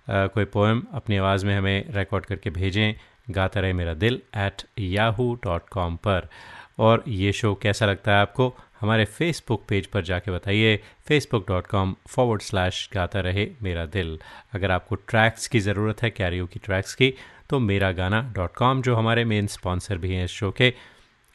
कोई 0.09 0.45
पोएम 0.47 0.83
अपनी 0.93 1.17
आवाज़ 1.17 1.45
में 1.45 1.55
हमें 1.57 1.93
रिकॉर्ड 1.95 2.25
करके 2.25 2.49
भेजें। 2.49 2.93
गाता 3.29 3.59
रहे 3.59 3.73
मेरा 3.73 3.93
दिल 3.95 4.21
एट 4.37 4.63
याहू 4.79 5.33
डॉट 5.43 5.69
कॉम 5.69 5.95
पर। 5.97 6.29
और 6.77 7.03
ये 7.07 7.31
शो 7.31 7.53
कैसा 7.55 7.85
लगता 7.85 8.11
है 8.11 8.21
आपको, 8.21 8.53
हमारे 8.79 9.05
फेसबुक 9.07 9.63
पेज 9.69 9.85
पर 9.87 10.01
जाके 10.03 10.31
बताइए। 10.31 10.75
Facebook 11.07 11.47
dot 11.47 11.67
com 11.67 11.95
forward 12.09 12.41
slash 12.41 12.89
Gaata 12.93 13.19
Rahe 13.19 13.47
Mera 13.63 13.85
दिल। 13.87 14.17
अगर 14.53 14.71
आपको 14.71 14.95
ट्रैक्स 14.95 15.47
की 15.47 15.59
ज़रूरत 15.59 16.03
है 16.03 16.09
कैरियो 16.09 16.45
की 16.45 16.59
ट्रैक्स 16.59 16.93
की 16.95 17.13
तो 17.49 17.59
मेरा 17.59 17.91
गाना 17.93 18.21
डॉट 18.35 18.55
कॉम 18.55 18.81
जो 18.81 18.95
हमारे 18.95 19.23
मेन 19.25 19.47
स्पॉन्सर 19.47 19.97
भी 19.97 20.13
हैं 20.13 20.23
इस 20.23 20.31
शो 20.31 20.51
के। 20.51 20.73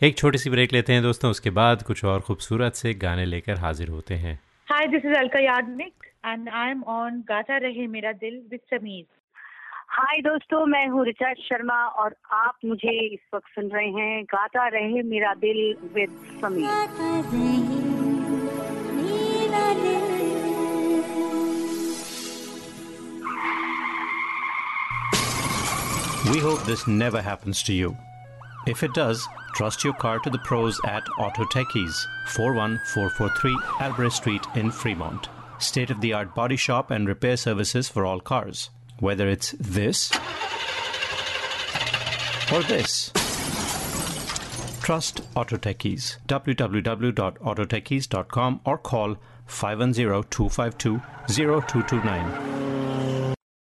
एक 0.01 0.17
छोटी 0.19 0.39
सी 0.39 0.51
ब्रेक 0.51 0.73
लेते 0.73 0.93
हैं 0.93 1.03
दोस्तों, 1.03 1.31
उसके 1.31 1.51
बाद 1.51 1.83
कुछ 1.83 2.05
और 2.05 2.21
खूबसूरत 2.21 2.75
से 2.75 2.95
गाने 2.97 3.25
लेकर 3.25 3.59
हाजिर 3.59 3.89
होते 3.89 4.15
हैं। 4.15 4.39
Hi 4.69 4.87
this 4.87 5.05
is 5.05 5.15
Alka 5.15 5.39
Yagnik 5.39 6.07
and 6.27 6.49
I 6.49 6.71
am 6.71 6.83
on 6.91 7.21
Gaata 7.29 7.57
Rahe 7.59 7.87
Mera 7.89 8.13
दिल 8.15 8.41
विद 8.51 8.61
समीर। 8.71 9.05
हाय 9.98 10.22
दोस्तों 10.22 10.66
मैं 10.72 10.88
हूँ 10.90 11.06
रिचा 11.06 11.34
शर्मा 11.44 11.76
और 12.02 12.16
आप 12.34 12.58
मुझे 12.66 12.92
इस 13.14 13.20
वक्त 13.34 13.48
सुन 13.56 13.70
रहे 13.76 13.88
हैं 13.92 14.24
गाता 14.34 14.68
रहे 14.76 15.02
मेरा 15.04 15.34
दिल 15.46 15.62
with 15.96 16.18
Sameer 16.42 17.86
We 26.30 26.40
hope 26.40 26.64
this 26.66 26.86
never 26.88 27.22
happens 27.22 27.64
to 27.64 27.74
you. 27.74 27.96
If 28.68 28.84
it 28.84 28.94
does, 28.94 29.26
trust 29.56 29.84
your 29.84 29.94
car 29.94 30.20
to 30.20 30.30
the 30.30 30.40
pros 30.40 30.80
at 30.86 31.08
Auto 31.18 31.46
Techies, 31.46 32.06
41443 32.28 33.58
Albrecht 33.80 34.16
Street 34.16 34.46
in 34.56 34.70
Fremont. 34.70 35.30
State 35.58 35.90
of 35.90 36.02
the 36.02 36.12
art 36.14 36.36
body 36.36 36.58
shop 36.58 36.92
and 36.92 37.08
repair 37.08 37.38
services 37.38 37.88
for 37.88 38.06
all 38.06 38.20
cars. 38.20 38.70
Whether 39.03 39.29
it's 39.29 39.51
this 39.59 40.13
or 42.53 42.63
this. 42.63 43.11
Trust 44.81 45.23
Autotechies. 45.35 46.19
Www.autotechies.com 46.29 48.61
or 48.65 48.79
call 48.79 49.17
510 49.47 50.23
252 50.31 51.03
0229. 51.29 52.82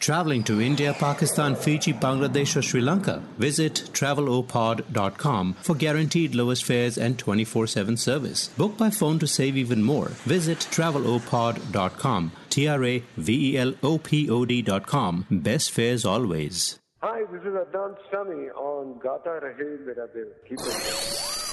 Traveling 0.00 0.42
to 0.44 0.62
India, 0.62 0.94
Pakistan, 0.94 1.54
Fiji, 1.54 1.92
Bangladesh, 1.92 2.56
or 2.56 2.62
Sri 2.62 2.80
Lanka? 2.80 3.22
Visit 3.36 3.74
travelopod.com 3.92 5.56
for 5.60 5.74
guaranteed 5.74 6.34
lowest 6.34 6.64
fares 6.64 6.96
and 6.96 7.18
24 7.18 7.66
7 7.66 7.98
service. 7.98 8.48
Book 8.56 8.78
by 8.78 8.88
phone 8.88 9.18
to 9.18 9.26
save 9.26 9.58
even 9.58 9.82
more. 9.82 10.08
Visit 10.24 10.60
travelopod.com. 10.70 12.32
T 12.48 12.66
R 12.66 12.82
A 12.82 13.02
V 13.18 13.52
E 13.52 13.58
L 13.58 13.74
O 13.82 13.98
P 13.98 14.30
O 14.30 14.46
D.com. 14.46 15.26
Best 15.30 15.70
fares 15.70 16.06
always. 16.06 16.78
Hi, 17.02 17.20
this 17.30 17.42
is 17.42 17.54
Adnan 17.54 17.94
Sami 18.10 18.48
on 18.50 18.98
Gata 19.02 19.38
Rahe 19.42 19.84
Mera. 19.84 20.08
Keep 20.48 20.60
it. 20.60 21.49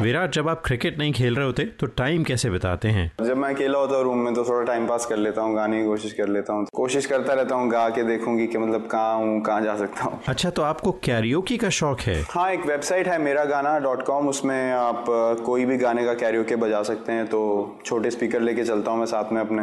Virat 0.00 0.32
जब 0.32 0.48
आप 0.48 0.62
cricket 0.64 0.98
नहीं 0.98 1.12
खेल 1.12 1.36
रहे 1.36 1.46
होते 1.46 1.64
तो 1.80 1.86
time 1.86 2.24
कैसे 2.24 2.50
बिताते 2.50 2.88
हैं? 2.88 3.10
जब 3.22 3.36
मैं 3.36 3.52
अकेला 3.54 3.78
होता 3.78 3.96
हूँ 3.96 4.04
रूम 4.04 4.18
में 4.18 4.34
तो 4.34 4.44
थोड़ा 4.44 4.64
टाइम 4.66 4.86
पास 4.86 5.06
कर 5.06 5.16
लेता 5.16 5.42
हूँ 5.42 5.54
गाने 5.56 5.80
की 5.80 5.86
कोशिश 5.86 6.12
कर 6.12 6.28
लेता 6.28 6.52
हूँ। 6.52 6.66
कोशिश 6.74 7.06
करता 7.06 7.32
रहता 7.32 7.54
हूँ 7.54 7.68
गा 7.70 7.88
के 7.88 8.02
देखूँगी 8.02 8.46
कि 8.46 8.58
मतलब 8.58 8.86
कहाँ 8.86 9.14
हूँ 9.16 9.40
कहाँ 9.42 9.60
जा 9.62 9.76
सकता 9.76 10.04
हूँ। 10.04 10.20
अच्छा 10.28 10.50
तो 10.50 10.62
आपको 10.62 10.92
कैरियोकी 11.04 11.56
का 11.56 11.68
शौक 11.70 12.00
है? 12.00 12.20
हाँ 12.30 12.50
एक 12.52 12.66
वेबसाइट 12.66 13.08
है 13.08 13.18
मेरा 13.18 13.44
गाना 13.44 13.78
डॉट 13.78 14.02
कॉम 14.02 14.28
उसमें 14.28 14.72
आप 14.72 15.04
कोई 15.46 15.64
भी 15.64 15.76
गाने 15.76 16.04
का 16.04 16.14
कैरियोके 16.14 16.56
बजा 16.56 16.82
सकते 16.82 17.12
हैं 17.12 17.26
तो 17.26 17.40
छोटे 17.86 18.10
स्पीकर 18.10 18.40
लेके 18.40 18.64
चलता 18.64 18.90
हूँ 18.90 18.98
मैं 18.98 19.06
साथ 19.06 19.32
में 19.32 19.40
अपने। 19.40 19.62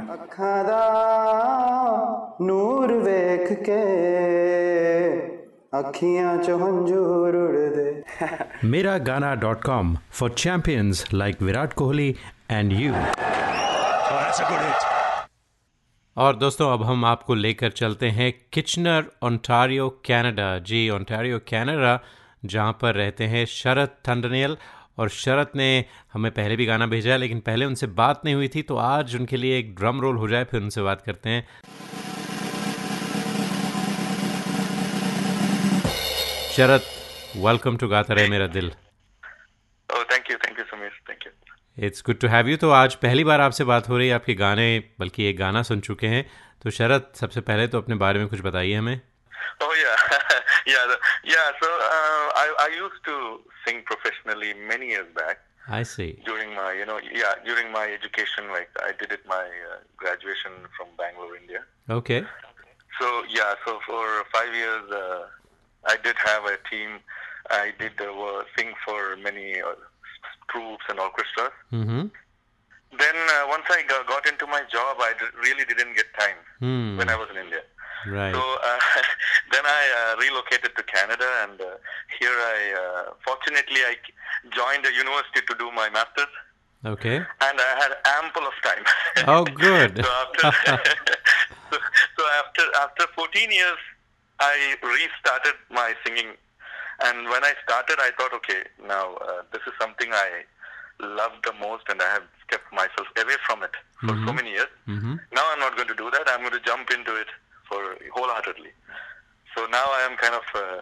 नूर 2.46 2.94
वेख 3.04 3.48
के 3.70 3.82
अखियाँ 5.76 6.38
चो 6.38 6.56
हंजूर 6.58 7.36
उड़ 7.36 7.70
दे। 7.76 8.68
Mera 8.68 8.98
Gaana 8.98 9.34
dot 9.36 9.64
com 9.64 9.96
for 10.12 10.30
champions 10.32 11.04
like 11.14 11.42
Virat 11.42 11.74
Kohli 11.74 12.10
and 12.52 12.74
you. 12.74 12.94
और 16.18 16.36
दोस्तों, 16.36 16.72
अब 16.74 16.84
हम 16.84 17.06
आपको 17.06 17.36
लेकर 17.36 17.72
चलते 17.72 18.10
हैं 18.10 18.32
किचनर, 18.54 19.06
ओंटारियो, 19.24 19.90
कनाडा। 20.08 20.58
जी, 20.60 20.90
ओंटारियो, 20.90 21.40
कनाडा, 21.52 22.00
जहाँ 22.46 22.78
पर 22.82 22.96
रहते 22.96 23.24
हैं 23.24 23.46
शरद 23.46 23.96
थंडनेल। 24.08 24.58
और 25.00 25.10
शरद 25.10 25.52
ने 25.56 25.86
हमें 26.14 26.32
पहले 26.32 26.56
भी 26.56 26.66
गाना 26.66 26.86
भेजा 26.86 27.12
है, 27.12 27.18
लेकिन 27.18 27.40
पहले 27.40 27.66
उनसे 27.66 27.88
बात 27.88 28.22
नहीं 28.26 28.36
हुई 28.36 28.48
थी 28.48 28.62
तो 28.62 28.76
आज 28.78 29.16
उनके 29.16 29.38
लिए 29.38 29.58
एक 29.60 29.76
ड्रम 29.76 30.02
रोल 30.02 30.18
हो 30.18 30.28
जाए, 30.28 30.44
फिर 30.44 30.62
उनसे 30.62 30.82
बात 30.82 31.02
करते 31.02 31.30
हैं। 31.30 31.48
शरद 36.56 36.82
welcome 37.46 37.78
to 37.78 37.88
Gaata 37.88 38.14
Rahe 38.14 38.28
Mera 38.30 38.48
Dil 38.48 38.70
thank 40.12 40.30
you 40.32 40.36
thank 40.38 40.60
you 40.60 40.66
Sumesh 40.66 41.00
thank 41.10 41.26
you 41.26 41.86
it's 41.88 42.04
good 42.06 42.20
to 42.20 42.28
have 42.28 42.48
you 42.48 42.58
तो 42.58 42.70
आज 42.70 42.96
पहली 42.96 43.24
बार 43.24 43.42
आपसे 43.42 43.64
बात 43.64 43.90
हो 43.90 43.98
रही 43.98 44.08
है 44.08 44.16
आपके 44.16 44.34
गाने 44.42 44.68
बल्कि 45.00 45.26
एक 45.30 45.38
गाना 45.38 45.62
सुन 45.64 45.80
चुके 45.80 46.08
हैं। 46.08 46.24
तो 46.64 46.72
शरद 46.72 47.12
सबसे 47.16 47.42
पहले 47.42 47.68
तो 47.68 47.78
अपने 47.78 47.96
बारे 47.96 48.20
में 48.20 48.28
कुछ 48.28 48.42
बताइए 48.42 48.74
हमें। 48.74 49.02
Okay 61.98 62.22
so 63.00 63.08
yeah 63.38 63.54
so 63.54 63.80
for 63.88 64.22
five 64.34 64.56
years 64.56 65.42
I 65.86 65.98
did 65.98 66.16
have 66.18 66.46
a 66.46 66.58
team. 66.70 67.00
I 67.50 67.74
did 67.78 68.00
uh, 68.00 68.44
sing 68.58 68.74
for 68.86 69.18
many 69.18 69.62
uh, 69.62 69.76
groups 70.48 70.84
and 70.90 71.00
orchestras. 71.00 71.52
Mm-hmm. 71.72 72.08
Then 72.98 73.16
uh, 73.16 73.46
once 73.50 73.66
I 73.70 73.84
got, 73.88 74.08
got 74.08 74.28
into 74.28 74.46
my 74.48 74.62
job, 74.72 74.98
I 75.00 75.14
d- 75.18 75.26
really 75.42 75.66
didn't 75.66 75.96
get 75.96 76.06
time 76.18 76.38
mm. 76.62 76.98
when 76.98 77.10
I 77.10 77.16
was 77.16 77.28
in 77.32 77.38
India. 77.38 77.62
Right. 78.08 78.34
So 78.34 78.40
uh, 78.40 78.80
then 79.52 79.66
I 79.66 80.14
uh, 80.14 80.22
relocated 80.22 80.76
to 80.76 80.84
Canada, 80.84 81.28
and 81.44 81.60
uh, 81.60 81.66
here 82.20 82.36
I 82.36 82.60
uh, 82.84 83.14
fortunately 83.26 83.82
I 83.82 83.96
joined 84.54 84.86
a 84.86 84.94
university 84.94 85.42
to 85.48 85.56
do 85.58 85.72
my 85.72 85.90
master's. 85.90 86.34
Okay. 86.86 87.16
And 87.16 87.56
I 87.60 87.72
had 87.80 87.92
ample 88.22 88.44
of 88.44 88.54
time. 88.62 88.84
Oh, 89.26 89.46
good. 89.46 90.04
so 90.04 90.12
after 90.12 90.52
so, 91.72 91.78
so, 92.18 92.24
after 92.44 92.64
after 92.82 93.06
14 93.16 93.52
years 93.52 93.80
I 94.40 94.76
restarted 94.82 95.56
my 95.70 95.94
singing, 96.06 96.34
and 97.04 97.28
when 97.30 97.44
I 97.44 97.54
started, 97.64 97.98
I 98.00 98.12
thought, 98.18 98.34
okay, 98.34 98.64
now 98.88 99.16
uh, 99.16 99.44
this 99.52 99.62
is 99.68 99.74
something 99.80 100.10
I 100.12 100.44
love 101.00 101.32
the 101.44 101.54
most, 101.60 101.84
and 101.90 102.02
I 102.02 102.10
have 102.14 102.24
kept 102.50 102.72
myself 102.74 103.08
away 103.18 103.36
from 103.46 103.64
it 103.64 103.72
for 104.02 104.16
so 104.26 104.32
Mhm. 104.32 104.36
many 104.36 104.52
years. 104.52 104.68
Mhm. 104.88 105.20
Now 105.32 105.46
I'm 105.52 105.60
not 105.60 105.76
going 105.76 105.88
to 105.88 105.96
do 105.96 106.10
that. 106.12 106.24
I'm 106.30 106.42
going 106.42 106.54
to 106.54 106.60
jump 106.60 106.92
into 106.92 107.16
it 107.16 107.28
for 107.68 107.98
wholeheartedly. 108.14 108.72
So 109.56 109.66
now 109.68 109.86
I 109.86 110.02
am 110.10 110.18
kind 110.18 110.36
of 110.36 110.44
uh, 110.56 110.82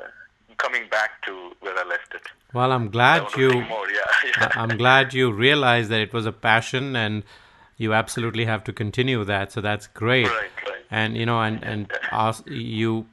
coming 0.57 0.87
back 0.89 1.21
to 1.25 1.55
where 1.59 1.77
I 1.77 1.83
left 1.83 2.13
it. 2.13 2.23
Well, 2.53 2.71
I'm 2.71 2.89
glad 2.89 3.35
you. 3.37 3.61
more, 3.63 3.89
yeah, 3.89 4.11
yeah. 4.37 4.51
I'm 4.55 4.77
glad 4.77 5.13
you 5.13 5.31
realized 5.31 5.89
that 5.91 6.01
it 6.01 6.13
was 6.13 6.25
a 6.25 6.31
passion, 6.31 6.95
and 6.95 7.23
you 7.77 7.93
absolutely 7.93 8.45
have 8.45 8.63
to 8.65 8.73
continue 8.73 9.23
that. 9.25 9.51
So 9.51 9.61
that's 9.61 9.87
great. 9.87 10.27
Right, 10.27 10.51
right. 10.67 10.85
And 10.89 11.17
you 11.17 11.25
know, 11.25 11.41
and 11.41 11.63
and 11.63 11.91
ask 12.11 12.43
you, 12.47 13.07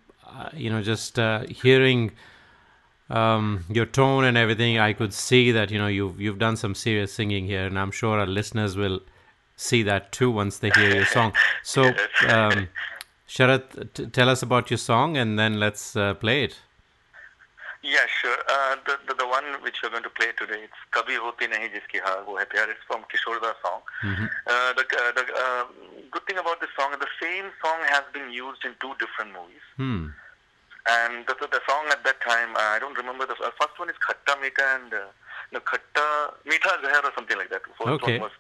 you 0.54 0.70
know, 0.70 0.82
just 0.82 1.18
uh, 1.18 1.40
hearing 1.48 2.12
um, 3.10 3.64
your 3.68 3.86
tone 3.86 4.24
and 4.24 4.36
everything, 4.36 4.78
I 4.78 4.92
could 4.92 5.12
see 5.12 5.52
that 5.52 5.70
you 5.70 5.78
know 5.78 5.86
you've 5.86 6.20
you've 6.20 6.38
done 6.38 6.56
some 6.56 6.74
serious 6.74 7.12
singing 7.12 7.46
here, 7.46 7.66
and 7.66 7.78
I'm 7.78 7.90
sure 7.90 8.18
our 8.18 8.26
listeners 8.26 8.76
will 8.76 9.00
see 9.56 9.82
that 9.84 10.12
too 10.12 10.30
once 10.30 10.58
they 10.58 10.70
hear 10.70 10.94
your 10.94 11.06
song. 11.06 11.32
So, 11.62 11.82
um, 12.28 12.68
Sharat, 13.28 13.92
t- 13.94 14.06
tell 14.06 14.28
us 14.28 14.42
about 14.42 14.70
your 14.70 14.78
song, 14.78 15.16
and 15.16 15.38
then 15.38 15.58
let's 15.58 15.96
uh, 15.96 16.14
play 16.14 16.44
it. 16.44 16.58
Yeah, 17.82 18.06
sure. 18.20 18.36
Uh, 18.48 18.76
the, 18.86 18.98
the 19.06 19.14
the 19.14 19.26
one 19.26 19.44
which 19.62 19.76
we're 19.82 19.90
going 19.90 20.02
to 20.02 20.10
play 20.10 20.32
today, 20.36 20.64
it's 20.64 20.80
"Kabhi 20.92 21.16
Hoti 21.16 21.46
Nahi 21.46 21.68
Jiski 21.70 22.00
Haar 22.04 22.24
Wo 22.26 22.36
Hai 22.36 22.44
Pyar." 22.44 22.68
It's 22.68 22.80
from 22.86 23.04
Kishore 23.10 23.40
Das 23.40 23.54
song. 23.62 23.80
Uh, 24.04 24.72
the 24.74 24.82
uh, 24.82 25.12
the 25.12 25.24
uh, 25.34 25.64
good 26.10 26.26
thing 26.26 26.38
about 26.38 26.60
this 26.60 26.70
song, 26.78 26.90
the 26.98 27.06
same 27.22 27.46
song 27.62 27.78
has 27.88 28.02
been 28.12 28.30
used 28.32 28.64
in 28.64 28.74
two 28.80 28.92
different 28.98 29.32
movies. 29.32 29.66
Hmm. 29.76 30.06
And 30.88 31.26
the, 31.26 31.34
the, 31.36 31.60
song 31.68 31.84
at 31.90 32.02
that 32.04 32.20
time, 32.22 32.56
uh, 32.56 32.72
I 32.74 32.78
don't 32.78 32.96
remember 32.96 33.26
the 33.26 33.34
uh, 33.34 33.50
first 33.60 33.78
one 33.78 33.90
is 33.90 33.96
Khatta 34.00 34.40
Meeta 34.40 34.64
and 34.80 34.94
uh, 34.94 35.12
no 35.52 35.60
Khatta 35.60 36.32
Meetha 36.48 36.80
Zahar 36.80 37.04
or 37.04 37.12
something 37.14 37.36
like 37.36 37.50
that. 37.50 37.62
First 37.76 38.00
Okay. 38.00 38.18
one 38.18 38.30
was 38.30 38.32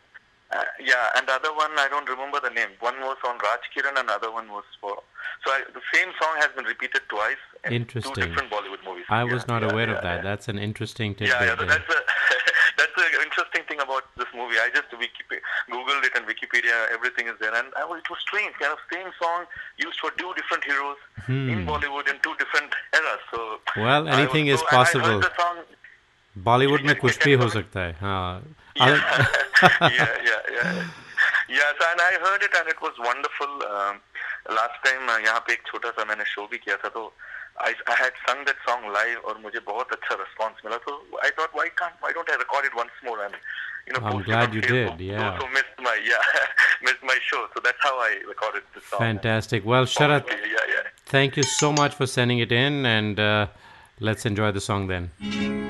uh, 0.50 0.64
yeah, 0.80 1.12
and 1.16 1.28
the 1.28 1.32
other 1.32 1.54
one 1.54 1.70
I 1.76 1.88
don't 1.90 2.08
remember 2.08 2.40
the 2.40 2.48
name. 2.48 2.70
One 2.80 2.98
was 3.00 3.18
on 3.26 3.36
Raj 3.36 3.60
Kiran, 3.76 4.00
and 4.00 4.08
the 4.08 4.14
other 4.14 4.32
one 4.32 4.48
was 4.48 4.64
for. 4.80 5.02
So 5.44 5.52
I, 5.52 5.60
the 5.74 5.82
same 5.92 6.08
song 6.20 6.34
has 6.38 6.48
been 6.56 6.64
repeated 6.64 7.02
twice 7.10 7.36
in 7.66 7.74
Interesting. 7.74 8.14
two 8.14 8.20
different 8.22 8.50
Bollywood 8.50 8.82
movies. 8.82 9.04
I 9.10 9.24
was 9.24 9.46
not 9.46 9.60
yeah, 9.60 9.68
aware 9.68 9.88
yeah, 9.88 9.96
of 9.96 10.02
that. 10.02 10.16
yeah. 10.16 10.22
That's 10.22 10.48
an 10.48 10.58
interesting 10.58 11.14
tidbit. 11.14 11.36
Yeah, 11.38 11.44
yeah, 11.48 11.54
that's 11.54 11.94
a 11.94 12.00
that's 12.77 12.95
the 12.95 13.07
interesting 13.25 13.63
thing 13.69 13.79
about 13.85 14.03
this 14.17 14.27
movie. 14.39 14.57
I 14.65 14.69
just 14.75 14.89
Wikipedia, 15.03 15.41
googled 15.71 16.03
it 16.09 16.15
and 16.15 16.25
Wikipedia, 16.33 16.77
everything 16.97 17.27
is 17.27 17.37
there, 17.39 17.53
and 17.61 17.67
I 17.77 17.85
was, 17.85 17.99
it 18.03 18.09
was 18.09 18.19
strange. 18.27 18.53
Kind 18.63 18.71
of 18.73 18.79
same 18.91 19.09
song 19.21 19.45
used 19.77 19.99
for 19.99 20.11
two 20.23 20.33
different 20.41 20.63
heroes 20.71 20.97
in 21.27 21.63
Hmm. 21.63 21.69
Bollywood 21.69 22.09
in 22.15 22.19
two 22.27 22.35
different 22.43 22.71
eras. 23.01 23.23
So 23.31 23.43
Well, 23.77 24.07
I 24.09 24.19
anything 24.19 24.47
was 24.51 24.55
is 24.55 24.59
so- 24.61 24.67
and 24.67 24.75
I 24.75 24.83
possible. 24.83 25.07
heard 25.13 25.23
the 25.29 25.33
song. 25.41 25.63
Bollywood 26.45 26.81
में 26.85 26.95
कुछ 26.99 27.23
भी 27.23 27.33
हो 27.39 27.47
सकता 27.55 27.79
है 27.79 27.91
हाँ 28.01 28.43
yeah, 28.77 30.13
yeah, 30.27 30.41
yeah. 30.55 30.83
Yeah, 31.49 31.69
so, 31.79 31.85
and 31.91 32.01
I 32.01 32.13
heard 32.23 32.41
it 32.41 32.53
and 32.59 32.67
it 32.69 32.79
was 32.81 32.95
wonderful. 32.97 33.51
Um, 33.73 33.99
last 34.49 34.77
time 34.85 35.03
uh, 35.09 35.19
यहाँ 35.25 35.39
पे 35.47 35.53
एक 35.53 35.61
छोटा 35.67 35.89
सा 35.97 36.05
मैंने 36.09 36.25
शो 36.33 36.47
भी 36.51 36.57
किया 36.65 36.75
था 36.83 36.89
तो 36.95 37.03
I, 37.59 37.73
I 37.87 37.95
had 38.03 38.13
sung 38.27 38.39
that 38.45 38.57
song 38.67 38.85
live 38.93 39.19
और 39.29 39.37
मुझे 39.41 39.59
बहुत 39.65 39.91
अच्छा 39.97 40.15
response 40.21 40.63
मिला 40.65 40.77
तो 40.87 40.93
I 41.27 41.29
thought 41.39 41.53
why 41.59 41.67
can't 41.81 41.95
why 42.05 42.11
don't 42.17 42.29
I 42.35 42.37
record 42.43 42.65
it 42.69 42.75
once 42.75 42.95
more 43.09 43.17
and 43.25 43.35
you 43.87 43.93
know 43.93 44.01
I'm 44.05 44.13
post 44.13 44.27
it 44.27 44.31
glad 44.31 44.49
on 44.49 44.55
you 44.55 44.61
Facebook. 44.61 44.97
did, 44.97 45.05
yeah. 45.11 45.29
Those 45.31 45.41
who 45.43 45.47
missed 45.57 45.77
my 45.89 45.95
yeah 46.11 46.23
missed 46.89 47.03
my 47.11 47.17
show 47.29 47.41
so 47.55 47.61
that's 47.67 47.83
how 47.89 47.95
I 47.99 48.11
recorded 48.33 48.63
the 48.75 48.81
song. 48.89 48.99
Fantastic. 48.99 49.65
Well, 49.73 49.85
Sharat, 49.85 50.27
Yeah, 50.29 50.65
yeah. 50.75 50.89
thank 51.17 51.37
you 51.37 51.43
so 51.43 51.71
much 51.71 51.93
for 52.01 52.07
sending 52.07 52.39
it 52.39 52.51
in, 52.51 52.85
and 52.85 53.19
uh, 53.19 53.47
let's 53.99 54.25
enjoy 54.25 54.51
the 54.51 54.61
song 54.71 54.87
then. 54.87 55.66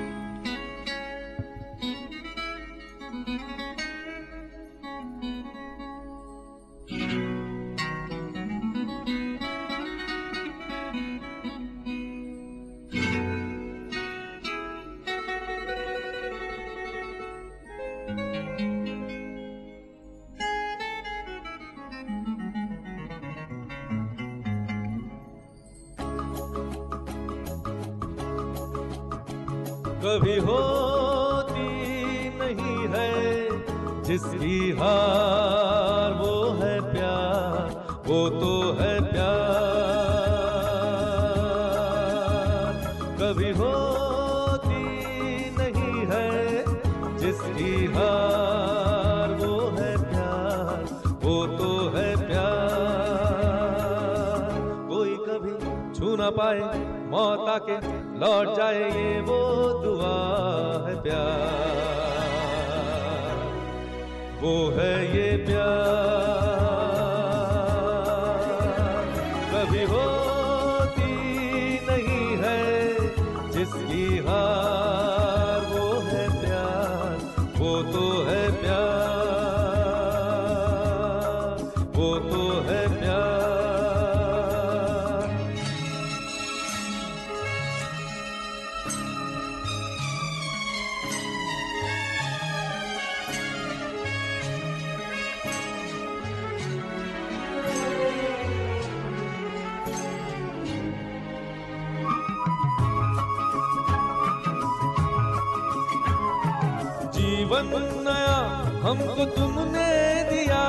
हमको 108.88 109.24
तुमने 109.31 109.88
दिया, 110.24 110.61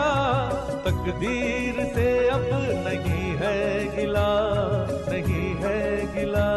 तकदीर 0.85 1.77
से 1.93 2.07
अब 2.29 2.47
नहीं 2.85 3.27
है 3.37 3.59
गिला, 3.95 4.31
नहीं 5.09 5.45
है 5.61 5.77
गिला। 6.15 6.49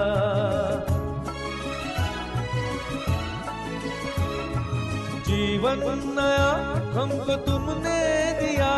जीवन 5.29 5.85
नया 6.17 6.51
हमको 6.97 7.37
तुमने 7.47 8.01
दिया, 8.41 8.73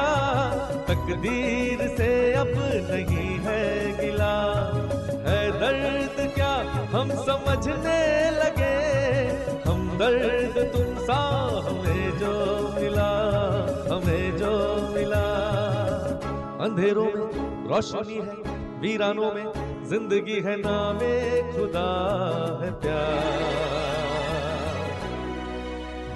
तकदीर 0.90 1.87
से 1.97 2.11
अब 2.35 2.53
नहीं 2.90 3.31
है 3.47 3.62
गिला। 3.99 4.35
है 5.27 5.40
दर्द 5.61 6.20
क्या 6.35 6.55
हम 6.92 7.16
समझने 7.25 8.01
लगे, 8.40 8.75
हम 9.66 9.81
दर्द 9.99 10.59
तुम 10.75 10.84
सा 11.05 11.21
हमें 11.67 12.19
जो 12.19 12.35
मिला, 12.75 13.11
हमें 13.90 14.37
जो 14.37 14.53
मिला। 14.95 15.25
अंधेरों 16.64 17.05
में 17.05 17.69
रोशनी 17.69 18.14
है, 18.14 18.37
वीरानों 18.81 19.33
में 19.33 19.47
ज़िंदगी 19.85 20.40
है, 20.40 20.57
नामे 20.57 21.17
खुदा 21.53 21.88
है 22.62 22.71
प्यार। 22.81 23.33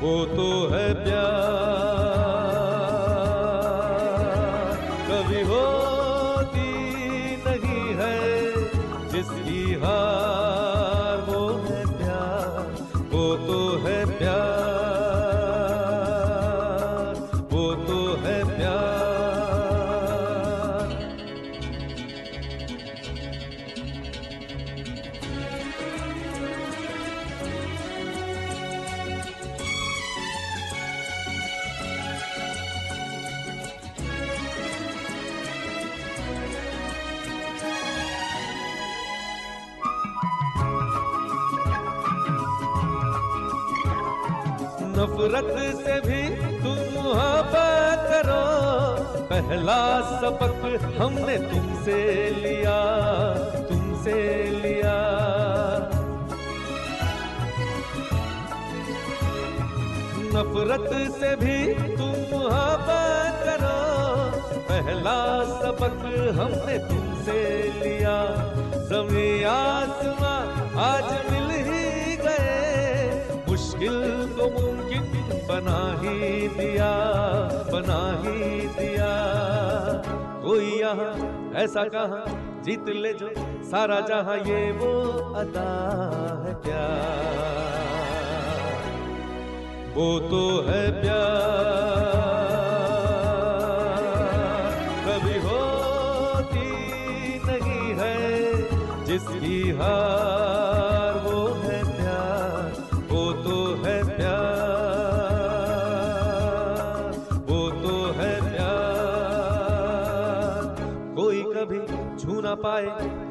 वो 0.00 0.24
तो 0.26 0.50
है 0.68 0.94
प्यार। 1.04 2.37
पहला 49.68 50.20
सबक 50.20 50.62
हमने 50.98 51.36
तुमसे 51.38 51.96
लिया 52.36 52.76
तुमसे 53.68 54.14
लिया। 54.62 54.94
नफरत 60.32 60.88
से 61.18 61.34
भी 61.36 61.58
तुम 61.96 62.16
मुहब्बत 62.32 63.44
करो, 63.44 63.76
पहला 64.70 65.18
सबक 65.52 66.00
हमने 66.40 66.78
तुमसे 66.88 67.38
लिया। 67.78 68.16
जमी 68.88 69.30
ऐसा 81.58 81.84
कहा? 81.94 82.24
जीत 82.64 82.88
ले 83.02 83.12
जो 83.20 83.28
सारा 83.70 84.00
जहाँ 84.08 84.36
ये 84.48 84.60
वो 84.80 84.92
अदा 85.40 85.68
है 86.44 86.54
प्यार 86.62 87.16
वो 89.96 90.08
तो 90.30 90.42
है 90.68 90.82
प्यार। 91.00 91.26
कभी 95.06 95.36
होती 95.46 96.66
नहीं 97.46 97.94
है 98.00 98.14
जिसकी 99.06 99.58
हार 99.80 100.07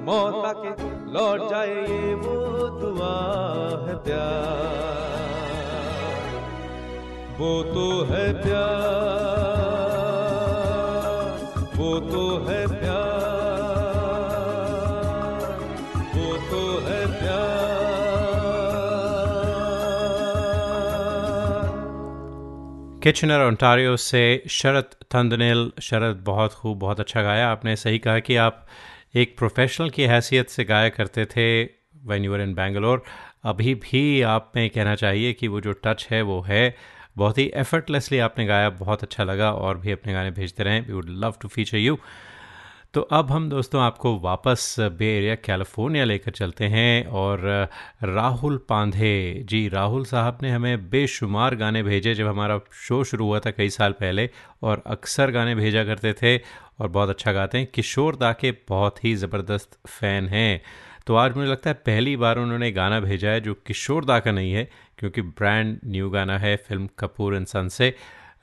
मौत 0.07 0.35
आके 0.45 0.71
लौट 1.13 1.49
जाए 1.49 1.69
ये 1.69 2.13
वो 2.15 2.35
दुआ 2.79 3.15
है 3.83 3.95
प्यार। 4.03 4.85
वो 7.39 7.51
तो 7.65 7.85
है 8.05 8.25
प्यार, 8.43 8.65
वो 11.75 11.89
तो 12.05 12.21
है 12.45 12.61
प्यार, 12.69 13.17
वो 16.15 16.29
तो 16.49 16.61
है 16.87 17.01
प्यार। 17.11 17.65
किचनर 23.03 23.41
ओंटारियो 23.41 23.95
से 23.97 24.23
शरद 24.51 24.95
थंदनेल 25.15 25.71
शरद 25.81 26.23
बहुत 26.25 26.53
खूब, 26.53 26.77
बहुत 26.79 26.99
अच्छा 26.99 27.21
गाया। 27.21 27.49
आपने 27.51 27.75
सही 27.77 27.99
कहा 27.99 28.19
कि 28.19 28.35
आप 28.45 28.65
एक 29.13 29.37
प्रोफेशनल 29.37 29.89
की 29.89 30.03
हैसियत 30.03 30.49
से 30.49 30.63
गाया 30.63 30.89
करते 30.89 31.25
थे 31.25 31.63
वैन 32.05 32.25
यूर 32.25 32.41
इन 32.41 32.53
बेंगलोर 32.53 33.03
अभी 33.43 33.73
भी 33.75 34.21
आप 34.21 34.51
में 34.55 34.69
कहना 34.69 34.95
चाहिए 34.95 35.33
कि 35.33 35.47
वो 35.47 35.61
जो 35.61 35.73
टच 35.83 36.07
है, 36.11 36.21
वो 36.21 36.41
है। 36.41 36.75
बहुत 37.17 37.37
ही 37.37 37.51
एफर्टलेसली 37.55 38.19
आपने 38.19 38.45
गाया, 38.45 38.69
बहुत 38.69 39.03
अच्छा 39.03 39.23
लगा 39.23 39.51
और 39.51 39.77
भी 39.77 39.91
अपने 39.91 40.13
गाने 40.13 40.31
भेजते 40.31 40.63
रहें। 40.63 40.85
We 40.87 40.93
would 40.93 41.09
love 41.09 41.35
to 41.41 41.47
feature 41.47 41.77
you 41.77 41.97
तो 42.93 43.01
अब 43.01 43.31
हम 43.31 43.49
दोस्तों 43.49 43.81
आपको 43.81 44.17
वापस 44.19 44.75
बे 44.79 45.07
एरिया 45.17 45.35
कैलिफ़ोर्निया 45.35 46.03
लेकर 46.03 46.31
चलते 46.31 46.65
हैं 46.65 47.05
और 47.05 47.39
राहुल 48.03 48.57
पांधे। 48.69 49.43
जी, 49.43 49.67
राहुल 49.69 50.05
साहब 50.05 50.37
ने 50.41 50.51
हमें 50.51 50.89
बेशुमार 50.89 51.55
गाने 51.55 51.83
भेजे 51.83 52.13
जब 52.15 52.27
हमारा 52.27 52.59
शो 52.87 53.03
शुरू 53.03 53.25
हुआ 53.25 53.39
था 53.39 53.51
कई 53.51 53.69
साल 53.69 53.91
पहले 53.91 54.29
और 54.63 54.83
अक्सर 54.87 55.31
गाने 55.31 55.55
भेजा 55.55 55.83
करते 55.83 56.13
थे 56.13 56.37
और 56.79 56.87
बहुत 56.87 57.09
अच्छा 57.09 57.31
गाते 57.31 57.57
हैं। 57.57 57.67
किशोर 57.73 58.15
दा 58.15 58.31
के 58.33 58.51
बहुत 58.69 59.03
ही 59.05 59.15
ज़बरदस्त 59.15 59.77
फ़ैन 59.87 60.27
हैं। 60.27 60.61
तो 61.07 61.15
आज 61.15 61.35
मुझे 61.37 61.49
लगता 61.49 61.69
है 61.69 61.73
पहली 61.85 62.15
बार 62.17 62.37
उन्होंने 62.37 62.71
गाना 62.71 62.99
भेजा 62.99 63.29
है 63.29 63.41
जो 63.41 63.53
किशोर 63.53 64.05
दा 64.05 64.19
का 64.19 64.31
नहीं 64.31 64.51
है, 64.53 64.69
क्योंकि 64.97 65.21
ब्रांड 65.21 65.79
न्यू 65.85 66.09
गाना 66.09 66.37
है 66.37 66.55
फ़िल्म 66.57 66.89
कपूर 66.99 67.35
एंड 67.35 67.45
सन 67.45 67.67
से। 67.67 67.95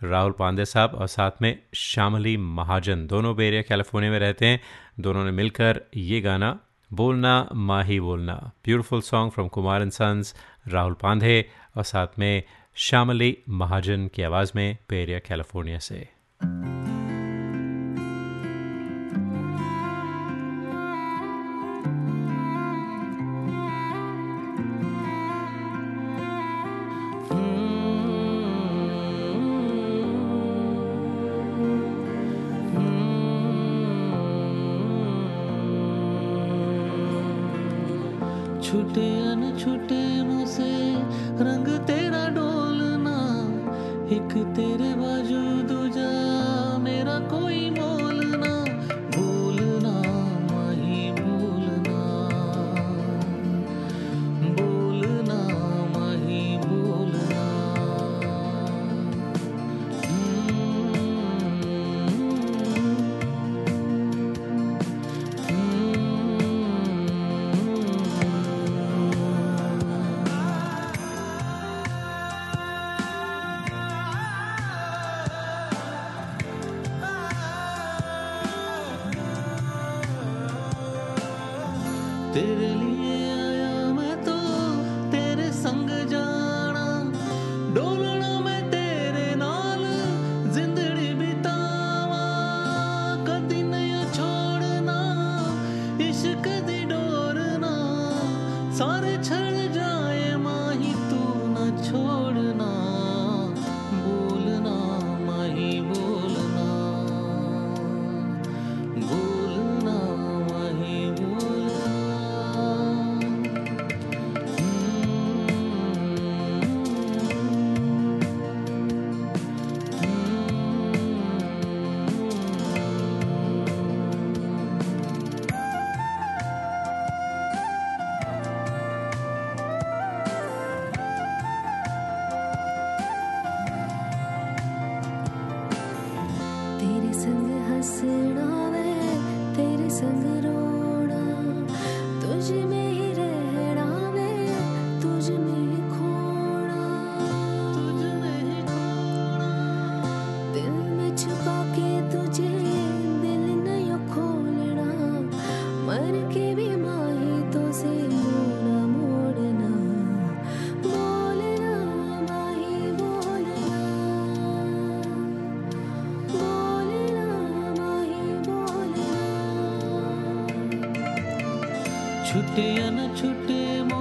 राहुल 0.02 0.32
पांडे 0.32 0.64
साहब 0.64 0.94
और 0.94 1.06
साथ 1.06 1.42
में 1.42 1.58
श्यामली 1.74 2.36
महाजन 2.36 3.06
दोनों 3.06 3.36
बेरिया, 3.36 3.62
कैलिफ़ोर्निया 3.62 4.12
में 4.12 4.18
रहते 4.18 4.46
हैं। 4.46 4.60
दोनों 5.00 5.24
ने 5.24 5.30
मिलकर 5.30 5.80
ये 5.96 6.20
गाना 6.20 6.58
बोलना, 6.90 7.48
माही 7.54 8.00
बोलना। 8.00 8.34
Beautiful 8.64 9.00
song 9.00 9.32
from 9.32 9.48
Kumar 9.48 9.82
and 9.82 9.90
sons, 9.90 10.34
Rahul 10.68 10.94
Pandhe 10.94 11.44
और 11.76 11.82
साथ 11.82 12.18
में 12.18 12.42
श्यामली 12.76 13.36
महाजन 13.48 14.06
की 14.14 14.22
आवाज़ 14.22 14.52
में 14.56 14.76
बेरिया, 14.90 15.18
कैलिफ़ोर्निया 15.18 15.78
से। 15.78 16.08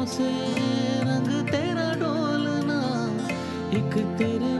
से 0.05 0.29
रंग 1.07 1.29
तेरा 1.47 1.87
डोलना 1.99 2.79
एक 3.77 3.93
तेरे 4.17 4.53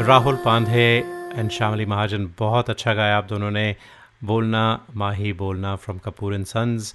राहुल 0.00 0.36
पांधे 0.36 0.84
एंड 1.36 1.50
शामली 1.50 1.84
महाजन 1.86 2.26
बहुत 2.38 2.70
अच्छा 2.70 2.94
गाया 2.94 3.16
आप 3.16 3.24
दोनों 3.24 3.50
ने। 3.50 3.76
बोलना 4.24 4.86
माही 4.96 5.32
बोलना 5.32 5.74
फ्रॉम 5.76 5.98
कपूर 5.98 6.34
एंड 6.34 6.44
सन्स 6.46 6.94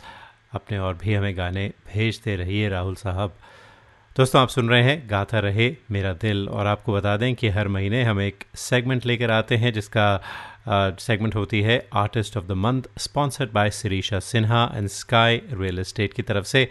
अपने 0.53 0.77
और 0.77 0.93
भी 0.93 1.13
हमें 1.13 1.37
गाने 1.37 1.67
भेजते 1.93 2.35
रहिए 2.35 2.69
राहुल 2.69 2.95
साहब। 2.95 3.33
दोस्तों 4.17 4.41
आप 4.41 4.49
सुन 4.49 4.69
रहे 4.69 4.83
हैं 4.83 5.07
गाता 5.09 5.39
रहे 5.39 5.75
मेरा 5.91 6.13
दिल। 6.13 6.49
और 6.49 6.67
आपको 6.67 6.93
बता 6.93 7.17
दें 7.17 7.35
कि 7.35 7.49
हर 7.49 7.67
महीने 7.67 8.03
हम 8.03 8.21
एक 8.21 8.43
सेगमेंट 8.55 9.05
लेकर 9.05 9.31
आते 9.31 9.57
हैं 9.57 9.73
जिसका 9.73 10.21
सेगमेंट 10.99 11.33
uh, 11.33 11.39
होती 11.39 11.61
है 11.61 11.87
artist 11.93 12.37
of 12.37 12.45
the 12.45 12.51
month 12.51 12.83
sponsored 12.97 13.51
by 13.51 13.69
Sirisha 13.71 14.19
Sinha 14.19 14.71
and 14.75 14.87
sky 14.87 15.41
real 15.53 15.79
estate 15.79 16.13
की 16.13 16.21
तरफ़ 16.21 16.45
से। 16.45 16.69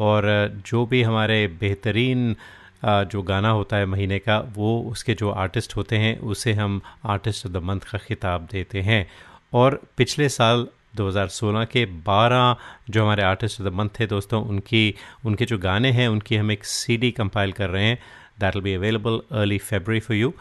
और 0.00 0.52
जो 0.66 0.86
भी 0.86 1.02
हमारे 1.02 1.46
बेहतरीन 1.60 2.36
जो 2.84 3.22
गाना 3.22 3.50
होता 3.50 3.76
है 3.76 3.86
महीने 3.86 4.18
का, 4.18 4.38
वो 4.38 4.82
उसके 4.82 5.14
जो 5.14 5.30
आर्टिस्ट 5.30 5.76
होते 5.76 5.96
हैं, 5.96 6.18
उसे 6.18 6.52
हम 6.52 6.80
आर्टिस्ट 7.04 7.46
ऑफ़ 7.46 7.52
द 7.52 7.56
मंथ 7.56 7.80
का 7.80 7.98
खिताब 7.98 8.48
देते 8.52 8.80
हैं। 8.80 9.10
और 9.52 9.82
पिछले 9.96 10.28
साल 10.28 10.68
2016 10.96 11.64
के 11.64 11.86
12 11.86 12.56
जो 12.90 13.02
हमारे 13.02 13.22
आर्टिस्ट 13.22 13.60
ऑफ़ 13.60 13.68
द 13.68 13.72
मंथ 13.72 13.88
थे 14.00 14.06
दोस्तों, 14.06 14.44
उनकी, 14.44 14.94
उनके 15.24 15.44
जो 15.44 15.58
गाने 15.58 15.90
हैं, 15.90 16.08
उनकी 16.08 16.36
हम 16.36 16.50
एक 16.50 16.64
सीडी 16.64 17.10
कंपाइल 17.10 17.52
कर 17.52 17.70
रहे 17.70 17.84
हैं। 17.84 17.98
That 18.40 18.54
will 18.54 18.64
be 18.64 18.74
available 18.74 19.20
early 19.32 19.58
February 19.58 20.00
for 20.00 20.16
you 20.16 20.34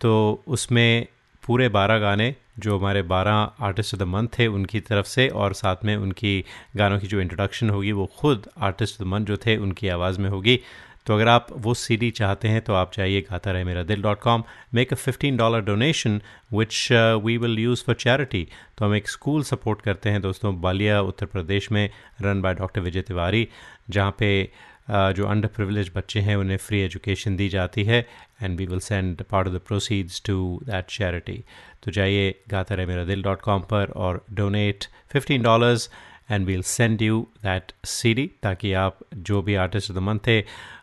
तो 0.00 0.42
उसमें 0.46 1.06
पूरे 1.46 1.68
12 1.68 1.98
गाने 1.98 2.34
जो 2.58 2.78
हमारे 2.78 3.02
12 3.02 3.52
आर्टिस्ट 3.60 3.94
ऑफ़ 3.94 4.00
द 4.00 4.06
मंथ 4.06 4.28
थे, 4.38 4.46
उनकी 4.46 4.80
तरफ़ 4.80 5.06
से 5.06 5.28
और 5.28 5.52
साथ 5.52 5.76
में 5.84 5.96
उनकी 5.96 6.44
गानों 6.76 6.98
की 6.98 7.06
जो 7.06 7.20
इंट्रोडक्शन 7.20 7.70
होगी, 7.70 7.92
वो 7.92 8.06
खुद 8.06 8.48
आर्टिस्ट 8.58 8.94
ऑफ़ 8.94 9.08
द 9.08 9.10
मंथ 9.10 9.26
जो 9.26 9.36
थे, 9.36 9.56
उनकी 9.56 9.88
आवाज़ 9.88 10.20
में 10.20 10.30
होगी। 10.30 10.60
तो 11.08 11.14
अगर 11.14 11.28
आप 11.28 11.46
वो 11.56 11.72
सीडी 11.74 12.10
चाहते 12.10 12.48
हैं 12.48 12.60
तो 12.62 12.72
आप 12.74 12.90
जाइए 12.94 13.20
Gaata 13.20 13.52
Rahe 13.52 13.64
Mera 13.64 13.82
Dil 13.82 14.02
dot 14.02 14.18
com 14.20 14.42
make 14.74 14.92
a 14.92 14.96
fifteen 14.96 15.36
dollar 15.36 15.60
donation 15.64 16.20
which 16.52 16.88
we 17.24 17.36
will 17.38 17.58
use 17.58 17.84
for 17.84 17.94
charity 17.94 18.46
तो 18.78 18.84
हम 18.84 18.94
एक 18.94 19.08
स्कूल 19.08 19.42
सपोर्ट 19.42 19.80
करते 19.80 20.10
हैं 20.10 20.20
दोस्तों 20.22 20.60
बालिया 20.60 21.00
उत्तर 21.02 21.26
प्रदेश 21.26 21.70
में 21.72 21.88
run 22.22 22.42
by 22.42 22.54
doctor 22.54 22.80
Vijay 22.80 23.02
Tiwari 23.02 23.48
जहाँ 23.88 24.14
पे 24.18 24.28
uh, 24.44 25.12
जो 25.12 25.26
अंडर 25.26 25.48
प्रिविलेज 25.48 25.90
बच्चे 25.96 26.20
हैं 26.20 26.36
उन्हें 26.36 26.56
फ्री 26.58 26.80
एजुकेशन 26.80 27.36
दी 27.36 27.48
जाती 27.48 27.84
है 27.84 28.06
and 28.42 28.58
we 28.58 28.66
will 28.66 28.80
send 28.82 29.22
part 29.22 29.48
of 29.48 29.54
the 29.54 29.60
proceeds 29.66 30.22
to 30.26 30.38
that 30.64 30.90
charity 30.90 31.42
तो 31.84 31.90
जाइए 31.92 32.34
गाता 32.48 32.74
रहे 32.74 32.86
मेरा 32.86 33.04
दिल 33.04 33.22
डॉट 33.22 33.40
कॉम 33.40 33.62
पर 33.70 33.92
और 33.96 34.24
donate 34.34 34.84
fifteen 35.12 35.42
dollars 35.42 35.90
and 36.30 36.46
we'll 36.46 36.62
send 36.68 37.02
you 37.02 37.26
that 37.42 37.72
C 37.86 38.12
D 38.14 38.30
ताकि 38.42 38.72
आप 38.78 38.98
जो 39.16 39.40
भी 39.42 39.54
आर्टिस्ट 39.58 39.90
ऑफ़ 39.90 39.98
द 39.98 40.02
मंथ 40.02 40.18
थे 40.26 40.40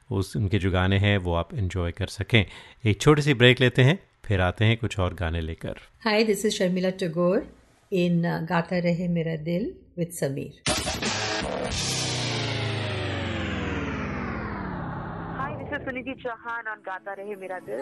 उस 0.09 0.35
उनके 0.37 0.57
जो 0.59 0.71
गाने 0.71 0.97
हैं 0.97 1.17
वो 1.17 1.33
आप 1.33 1.53
इन्जॉय 1.53 1.91
कर 1.91 2.07
सकें। 2.07 2.45
एक 2.85 3.01
छोटी 3.01 3.21
सी 3.21 3.33
ब्रेक 3.33 3.59
लेते 3.61 3.83
हैं 3.83 3.97
फिर 4.25 4.41
आते 4.41 4.65
हैं 4.65 4.77
कुछ 4.77 4.99
और 4.99 5.13
गाने 5.13 5.41
लेकर। 5.41 5.79
Hi 6.03 6.23
this 6.23 6.45
is 6.45 6.53
Sharmila 6.53 6.89
Tagore 6.99 7.47
in 7.91 8.21
Gaata 8.49 8.77
Rahe 8.79 9.07
Mera 9.07 9.35
Dil 9.43 9.73
with 9.97 10.11
Sameer 10.11 10.61
hi 15.37 15.55
this 15.55 15.73
is 15.73 15.85
Sunidhi 15.85 16.13
Chauhan 16.23 16.67
और 16.67 16.77
गाता 16.85 17.13
रहे 17.13 17.35
मेरा 17.35 17.59
दिल 17.59 17.81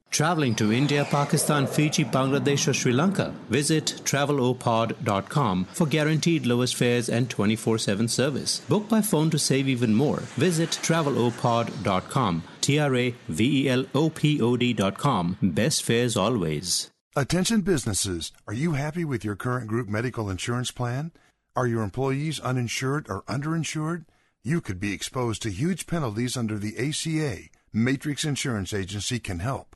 Traveling 0.11 0.55
to 0.55 0.73
India, 0.73 1.05
Pakistan, 1.05 1.65
Fiji, 1.65 2.03
Bangladesh, 2.03 2.67
or 2.67 2.73
Sri 2.73 2.91
Lanka? 2.91 3.33
Visit 3.49 4.01
travelopod.com 4.03 5.65
for 5.71 5.87
guaranteed 5.87 6.45
lowest 6.45 6.75
fares 6.75 7.07
and 7.07 7.29
24 7.29 7.77
7 7.77 8.09
service. 8.09 8.59
Book 8.67 8.89
by 8.89 9.01
phone 9.01 9.29
to 9.29 9.39
save 9.39 9.69
even 9.69 9.95
more. 9.95 10.19
Visit 10.35 10.71
travelopod.com. 10.83 12.43
T 12.59 12.77
R 12.77 12.95
A 12.95 13.15
V 13.29 13.63
E 13.63 13.69
L 13.69 13.85
O 13.95 14.09
P 14.09 14.41
O 14.41 14.57
D.com. 14.57 15.37
Best 15.41 15.81
fares 15.81 16.17
always. 16.17 16.91
Attention 17.15 17.61
businesses. 17.61 18.33
Are 18.47 18.53
you 18.53 18.73
happy 18.73 19.05
with 19.05 19.23
your 19.23 19.37
current 19.37 19.67
group 19.67 19.87
medical 19.87 20.29
insurance 20.29 20.71
plan? 20.71 21.11
Are 21.55 21.67
your 21.67 21.83
employees 21.83 22.39
uninsured 22.41 23.07
or 23.09 23.21
underinsured? 23.23 24.05
You 24.43 24.59
could 24.59 24.79
be 24.79 24.93
exposed 24.93 25.41
to 25.43 25.49
huge 25.51 25.87
penalties 25.87 26.35
under 26.35 26.57
the 26.57 26.77
ACA. 26.77 27.49
Matrix 27.73 28.25
Insurance 28.25 28.73
Agency 28.73 29.19
can 29.19 29.39
help. 29.39 29.75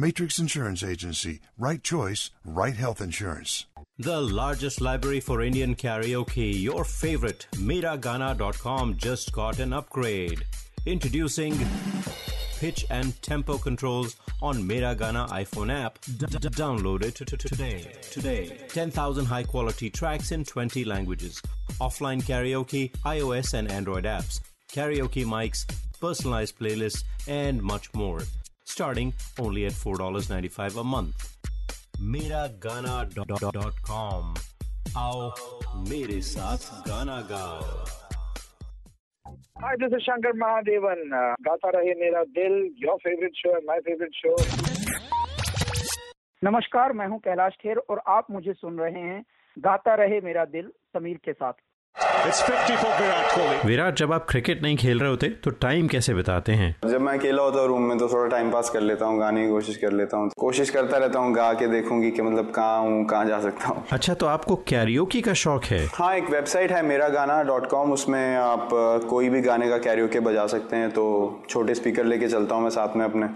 Matrix 0.00 0.38
Insurance 0.38 0.84
Agency. 0.84 1.40
Right 1.58 1.82
choice, 1.82 2.30
right 2.44 2.76
health 2.76 3.00
insurance. 3.00 3.66
The 3.98 4.20
largest 4.20 4.80
library 4.80 5.18
for 5.18 5.42
Indian 5.42 5.74
karaoke, 5.74 6.62
your 6.62 6.84
favorite, 6.84 7.48
Miragana.com 7.56 8.96
just 8.96 9.32
got 9.32 9.58
an 9.58 9.72
upgrade. 9.72 10.44
Introducing 10.86 11.58
pitch 12.60 12.86
and 12.90 13.20
tempo 13.22 13.58
controls 13.58 14.14
on 14.40 14.58
Miragana 14.68 15.28
iPhone 15.30 15.72
app. 15.74 15.98
D- 16.16 16.26
d- 16.26 16.48
download 16.48 17.02
it 17.02 17.16
today. 17.16 17.90
Today. 18.00 18.56
10,000 18.68 19.24
high 19.24 19.42
quality 19.42 19.90
tracks 19.90 20.30
in 20.30 20.44
20 20.44 20.84
languages. 20.84 21.42
Offline 21.80 22.22
karaoke, 22.22 22.92
iOS 23.04 23.54
and 23.54 23.68
Android 23.68 24.04
apps. 24.04 24.40
Karaoke 24.72 25.24
mics, 25.24 25.66
personalized 26.00 26.56
playlists, 26.56 27.02
and 27.26 27.60
much 27.60 27.92
more. 27.94 28.20
Starting 28.68 29.12
only 29.40 29.64
at 29.66 29.72
$4.95 29.74 30.80
a 30.80 30.84
month. 30.84 31.38
Miragana.com. 32.14 34.34
आओ 34.98 35.30
मेरे 35.88 36.20
साथ 36.26 36.58
गाना 36.88 37.16
गाओ 37.30 37.62
Hi, 39.62 39.72
this 39.80 39.92
is 39.96 40.02
Shankar 40.04 40.32
Mahadevan. 40.42 41.00
Uh, 41.12 41.16
Gaata 41.48 41.70
Rahe 41.76 41.94
Mera 42.02 42.22
Dil 42.38 42.54
your 42.84 42.96
favourite 43.04 43.34
show 43.36 43.50
है 43.54 43.60
my 43.66 43.80
favourite 43.88 44.12
show 44.20 44.32
नमस्कार 46.42 46.88
मैं 47.00 47.06
हूँ 47.08 47.18
कैलाश 47.24 47.54
खेर 47.62 47.76
और 47.90 47.98
आप 48.16 48.24
मुझे 48.30 48.52
सुन 48.52 48.78
रहे 48.78 49.00
हैं 49.08 49.20
गाता 49.56 49.94
रहे 50.02 50.20
मेरा 50.28 50.44
दिल 50.56 50.66
समीर 50.96 51.16
के 51.24 51.32
साथ 51.32 51.52
It's 52.28 52.40
50 52.42 52.74
for 52.76 52.90
Virat 52.96 53.28
Kohli. 53.34 53.66
Virat 53.66 53.94
जब 53.96 54.12
आप 54.12 54.26
क्रिकेट 54.30 54.62
नहीं 54.62 54.76
खेल 54.76 54.98
रहे 55.00 55.10
होते 55.10 55.28
तो 55.44 55.50
टाइम 55.60 55.86
कैसे 55.88 56.14
बिताते 56.14 56.52
हैं? 56.52 56.74
जब 56.88 57.00
मैं 57.00 57.12
अकेला 57.18 57.42
होता 57.42 57.60
हूँ 57.60 57.68
रूम 57.68 57.82
में 57.82 57.98
तो 57.98 58.08
थोड़ा 58.08 58.26
टाइम 58.30 58.50
पास 58.50 58.70
कर 58.70 58.80
लेता 58.80 59.06
हूँ 59.06 59.18
गाने 59.20 59.44
की 59.44 59.50
कोशिश 59.50 59.76
कर 59.76 59.92
लेता 59.92 60.16
हूँ। 60.16 60.28
कोशिश 60.38 60.70
करता 60.70 60.96
रहता 60.98 61.18
हूँ 61.18 61.32
गा 61.34 61.52
के 61.60 61.66
देखूँगी 61.66 62.10
कि 62.10 62.22
मतलब 62.22 62.50
कहाँ 62.56 62.80
हूँ 62.80 63.04
कहाँ 63.06 63.24
जा 63.26 63.40
सकता 63.40 63.68
हूँ। 63.68 63.84
अच्छा 63.92 64.14
तो 64.14 64.26
आपको 64.26 64.56
कैरियोकी 64.68 65.20
का 65.20 65.32
शौक 65.44 65.64
है? 65.64 65.84
हाँ 65.94 66.14
एक 66.16 66.30
वेबसाइट 66.30 66.72
है 66.72 66.82
मेरा 66.82 67.08
गाना 67.08 67.42
डॉट 67.42 67.66
कॉम 67.70 67.92
उसमें 67.92 68.36
आप 68.36 68.68
कोई 69.10 69.28
भी 69.28 69.40
गाने 69.40 69.68
का 69.68 69.78
कैरियोके 69.88 70.20
बजा 70.20 70.46
सकते 70.54 70.76
हैं 70.76 70.90
तो 70.90 71.06
छोटे 71.50 71.74
स्पीकर 71.74 72.04
लेके 72.04 72.28
चलता 72.28 72.54
हूँ 72.54 72.62
मैं 72.62 72.70
साथ 72.70 72.96
में 72.96 73.04
अपने। 73.04 73.26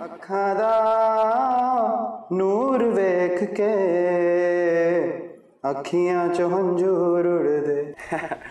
नूर 2.37 2.85
वेख 2.95 3.39
के 3.61 3.73
अखियाँ 5.65 6.35
चो 6.35 6.49
हंजूर 6.49 7.27
उड़ 7.27 7.49
दे। 7.49 7.95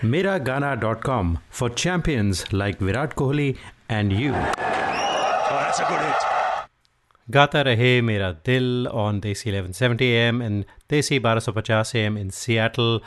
Mera 0.07 0.37
Gaana 0.37 0.75
dot 0.75 1.03
com 1.03 1.37
for 1.51 1.69
champions 1.69 2.53
like 2.53 2.81
Virat 2.81 3.13
Kohli 3.13 3.55
and 3.91 4.11
you. 4.11 4.33
Gaata 7.29 7.61
Rahe 7.61 8.01
Mera 8.01 8.31
दिल 8.31 8.87
ऑन 8.91 9.19
देसी 9.19 9.51
1170 9.51 10.01
एम 10.01 10.43
एंड 10.43 10.65
देसी 10.89 11.19
1250 11.19 11.95
एम 11.95 12.17
इन 12.17 12.29
सियाटल 12.29 13.01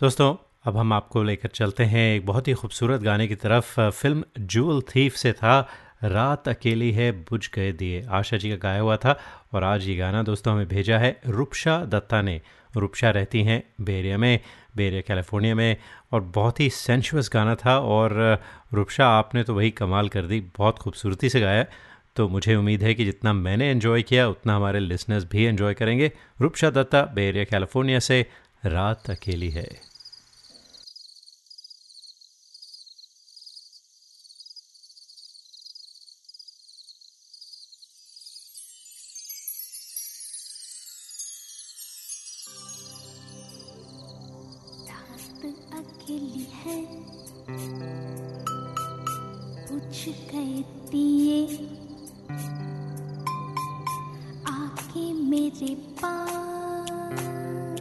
दोस्तों 0.00 0.36
अब 0.64 0.76
हम 0.76 0.92
आपको 0.92 1.22
लेकर 1.22 1.48
चलते 1.48 1.84
हैं 1.84 2.16
एक 2.16 2.26
बहुत 2.26 2.48
ही 2.48 2.52
खूबसूरत 2.52 3.00
गाने 3.00 3.28
की 3.28 3.34
तरफ़। 3.34 3.80
फ़िल्म 3.90 4.24
जूल 4.38 4.82
थीफ 4.82 5.14
से 5.14 5.32
था। 5.32 5.68
रात 6.04 6.48
अकेली 6.48 6.92
है 6.92 7.12
बुझ 7.12 7.50
गए 7.54 7.72
दिए। 7.72 8.06
आशा 8.10 8.36
जी 8.36 8.50
का 8.50 8.56
गाया 8.56 8.80
हुआ 8.80 8.96
था 8.96 9.20
और 9.54 9.64
आज 9.64 9.88
ये 9.88 9.96
गाना 9.96 10.22
दोस्तों 10.22 10.54
हमें 10.54 10.68
भेजा 10.68 10.98
है। 10.98 11.20
रुपशा 11.26 11.84
दत्ता 11.84 12.22
ने। 12.22 12.40
रूपशा 12.76 13.10
रहती 13.10 13.42
हैं 13.42 13.62
बेरिया 13.80 14.18
में 14.18 14.40
बेरिया 14.76 15.00
कैलिफ़ोर्निया 15.00 15.54
में, 15.54 15.76
और 16.12 16.20
बहुत 16.20 16.60
ही 16.60 16.70
सेंशुअस 16.70 17.30
गाना 17.32 17.54
था 17.54 17.78
और 17.78 18.40
रूपशा 18.74 19.06
आपने 19.06 19.42
तो 19.42 19.54
वही 19.54 19.70
कमाल 19.70 20.08
कर 20.08 20.22
दी, 20.22 20.40
बहुत 20.58 20.78
खूबसूरती 20.78 21.28
से 21.28 21.40
गाया। 21.40 21.64
तो 22.16 22.28
मुझे 22.28 22.54
उम्मीद 22.56 22.82
है 22.82 22.94
कि 22.94 23.04
जितना 23.04 23.32
मैंने 23.32 23.70
इन्जॉय 23.70 24.02
किया, 24.02 24.28
उतना 24.28 24.56
हमारे 24.56 24.80
लिसनर्स 24.80 25.24
भी 25.24 25.46
इन्जॉय 25.46 25.74
करेंगे। 25.74 26.12
रूपशा 26.40 26.70
दत्ता 26.70 27.02
बेरिया 27.14 27.44
कैलिफ़ोर्निया 27.44 27.98
से, 27.98 28.26
रात 28.66 29.10
अकेली 29.10 29.50
है। 29.50 29.93
कहती 50.30 51.04
आके 54.48 55.12
मेरे 55.30 55.74
पास 56.02 57.73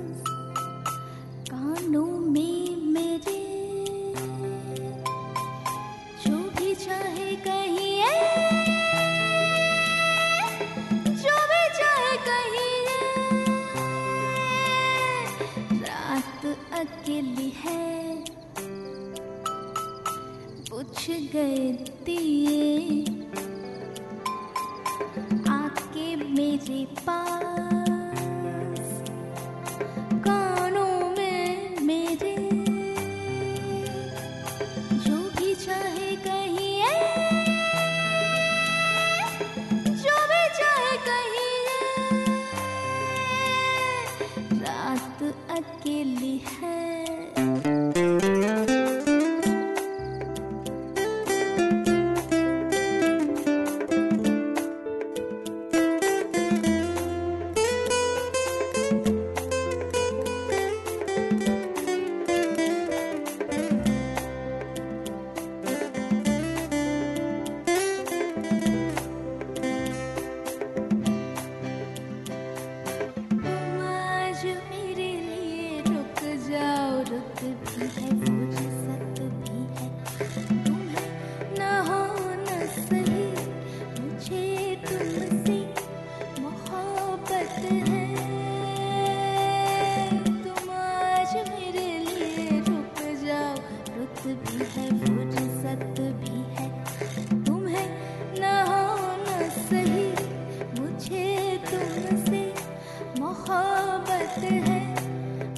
मोहब्बत 103.53 104.37
है 104.67 104.79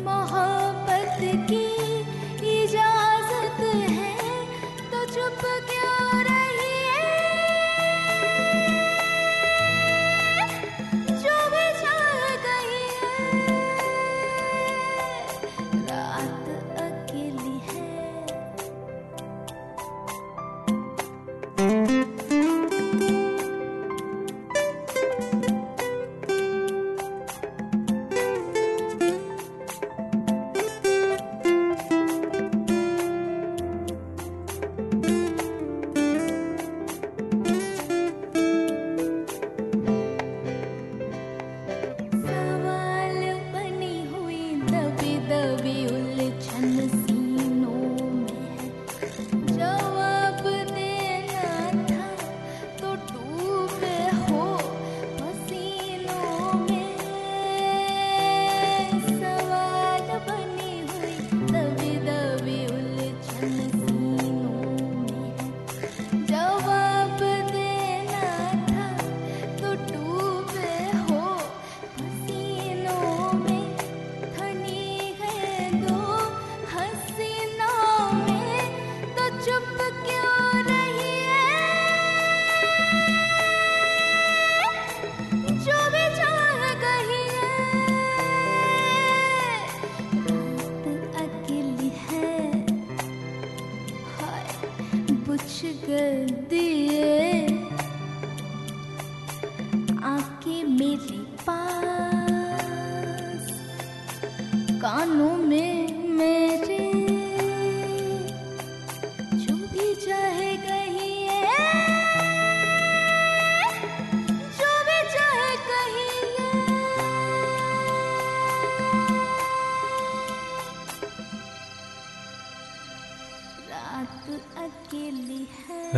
मोहब्बत 0.03 1.19
की 1.49 1.64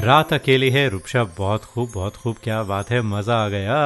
रात 0.07 0.31
अकेली 0.33 0.69
है। 0.69 0.87
रुपशा, 0.89 1.23
बहुत 1.37 1.63
खूब 1.63 1.89
बहुत 1.93 2.15
खूब, 2.15 2.35
क्या 2.43 2.61
बात 2.63 2.89
है, 2.91 3.01
मज़ा 3.01 3.35
आ 3.35 3.47
गया। 3.49 3.79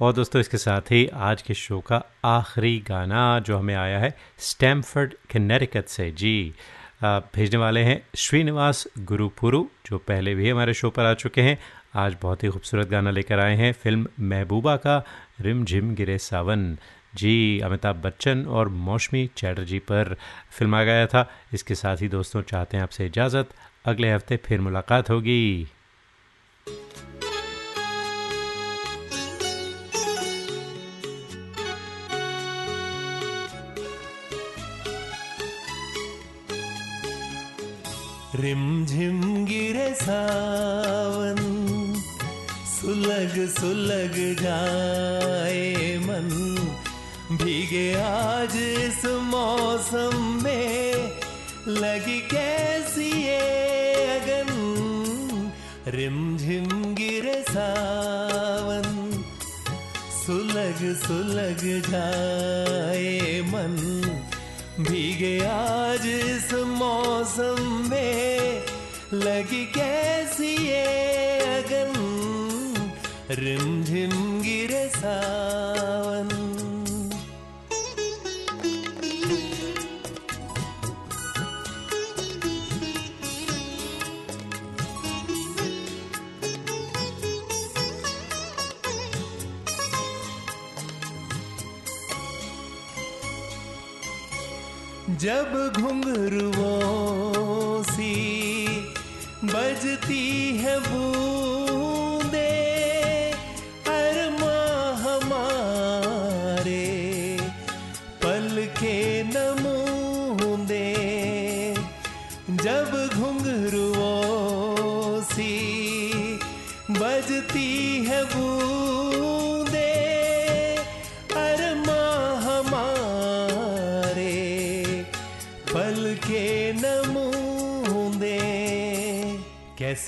और 0.00 0.12
दोस्तों, 0.12 0.40
इसके 0.40 0.56
साथ 0.56 0.90
ही 0.90 1.06
आज 1.06 1.42
के 1.42 1.54
शो 1.54 1.80
का 1.80 2.00
आखिरी 2.24 2.78
गाना 2.88 3.38
जो 3.40 3.58
हमें 3.58 3.74
आया 3.74 3.98
है 3.98 4.14
स्टैमफर्ड 4.38 5.14
कनेरिकत 5.32 5.88
से। 5.88 6.10
जी 6.10 6.54
भेजने 7.02 7.58
वाले 7.58 7.80
हैं 7.80 8.00
श्रीनिवास 8.16 8.86
गुरुपुरु, 8.98 9.64
जो 9.86 9.98
पहले 9.98 10.34
भी 10.34 10.50
हमारे 10.50 10.74
शो 10.74 10.90
पर 10.90 11.04
आ 11.04 11.14
चुके 11.14 11.42
हैं। 11.42 11.58
आज 11.96 12.16
बहुत 12.22 12.44
ही 12.44 12.48
खूबसूरत 12.48 12.88
गाना 12.88 13.10
लेकर 13.10 13.40
आए 13.40 13.56
हैं। 13.56 13.72
फ़िल्म 13.74 14.08
महबूबा 14.20 14.76
का, 14.76 15.02
रिम 15.40 15.64
झिम 15.64 15.94
गिरे 15.94 16.18
सावन। 16.18 16.76
जी, 17.14 17.60
अमिताभ 17.60 17.96
बच्चन 17.96 18.44
और 18.46 18.68
मौसमी 18.68 19.28
चैटर्जी 19.36 19.78
पर 19.78 20.16
फ़िल्म 20.50 20.74
आ 20.74 20.82
गया 20.82 21.06
था। 21.06 21.30
इसके 21.54 21.74
साथ 21.74 21.96
ही 21.96 22.08
दोस्तों, 22.08 22.42
चाहते 22.42 22.76
हैं 22.76 22.84
आपसे 22.84 23.06
इजाज़त। 23.06 23.48
अगले 23.84 24.12
हफ़्ते 24.12 24.36
फिर 24.36 24.60
मुलाकात 24.60 25.10
होगी। 25.10 25.68
रिम 38.34 38.86
झिम 38.86 39.44
गिरे 39.44 39.94
सावन, 39.94 41.36
सुलग 42.80 43.48
सुलग 43.48 44.14
जाए 44.42 45.96
मन। 45.98 46.28
भीगे 47.32 47.94
आज 47.94 48.56
इस 48.56 49.04
मौसम 49.04 50.40
में 50.44 51.17
लगी 51.68 52.20
कैसी 52.20 53.22
ये 53.26 53.38
अगन? 54.18 54.48
रिमझिम 55.86 56.94
गिरे 56.94 57.44
सावन। 57.48 59.10
सुलग 60.26 60.96
सुलग 60.96 61.82
जाए 61.90 63.40
मन। 63.40 63.76
भीगे 64.80 65.44
आज 65.44 66.06
इस 66.06 66.54
मौसम 66.54 67.86
में 67.90 68.62
लगी 69.14 69.64
कैसी 69.66 70.66
ये 70.68 71.38
अगन? 71.38 71.92
रिमझिम 73.30 74.42
गिरे 74.42 74.88
सावन। 74.88 76.17
जब 95.08 95.72
घुंघरुओं 95.80 97.82
सी 97.82 98.14
बजती 99.44 100.58
है 100.58 100.80
बूंदे 100.80 101.57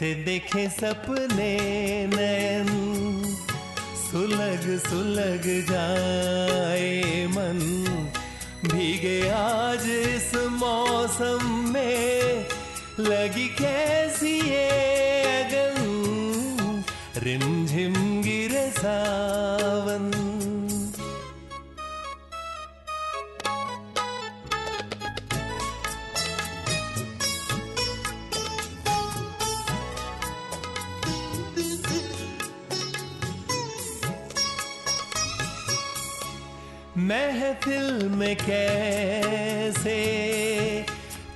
कैसे 0.01 0.15
देखे 0.15 0.69
सपने 0.69 1.59
नयन 2.07 2.69
सुलग 4.11 4.79
सुलग 4.79 5.43
जाए 5.71 7.27
मन। 7.27 7.59
भीगे 8.65 9.29
आज 9.29 9.83
इस 9.87 10.35
मौसम 10.35 11.71
में। 11.75 12.47
लगी 13.01 13.49
कैसी 13.49 14.41
ये 14.51 14.71
अगन। 15.43 16.85
रिमझिम 17.17 18.23
गिर 18.23 18.71
सावन 18.71 19.40
महफिल 37.51 38.09
में 38.09 38.37
कैसे? 38.37 39.95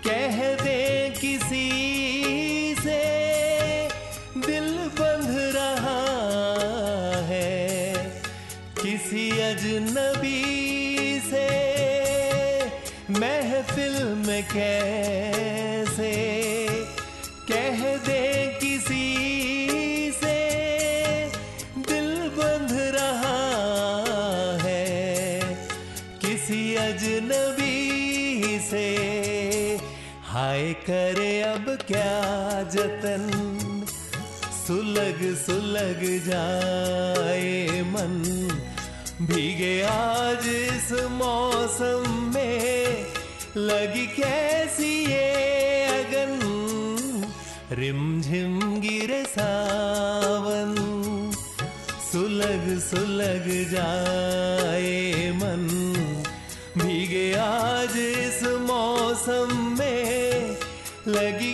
कह 0.06 0.64
दे 0.64 1.14
किसी 1.20 1.70
से, 2.74 3.00
दिल 4.46 4.70
बंध 4.76 5.36
रहा 5.56 6.02
है 7.26 7.94
किसी 8.82 9.30
अजनबी 9.30 10.42
से। 11.30 11.48
महफिल 13.10 14.04
में 14.26 14.42
कैसे 14.44 15.03
हाय 30.35 30.72
करे 30.72 31.43
अब 31.43 31.78
क्या 31.87 32.62
जतन? 32.62 33.30
सुलग 34.66 35.37
सुलग 35.37 36.26
जाए 36.26 37.82
मन। 37.82 38.22
भीगे 39.22 39.82
आज 39.82 40.47
इस 40.47 40.93
मौसम 40.93 42.32
में 42.35 43.07
लगी 43.57 44.07
कैसी 44.07 45.07
ये 45.12 45.85
अगन? 45.85 46.41
रिमझिम 47.72 48.80
गिर 48.80 49.24
सावन। 49.26 50.74
सुलग 52.12 52.78
सुलग 52.78 53.70
जाए 53.70 55.30
मन। 55.30 55.95
भीगे 56.78 57.35
आज 57.35 57.97
इस 57.97 58.43
मौसम 58.43 59.63
लगी 61.09 61.53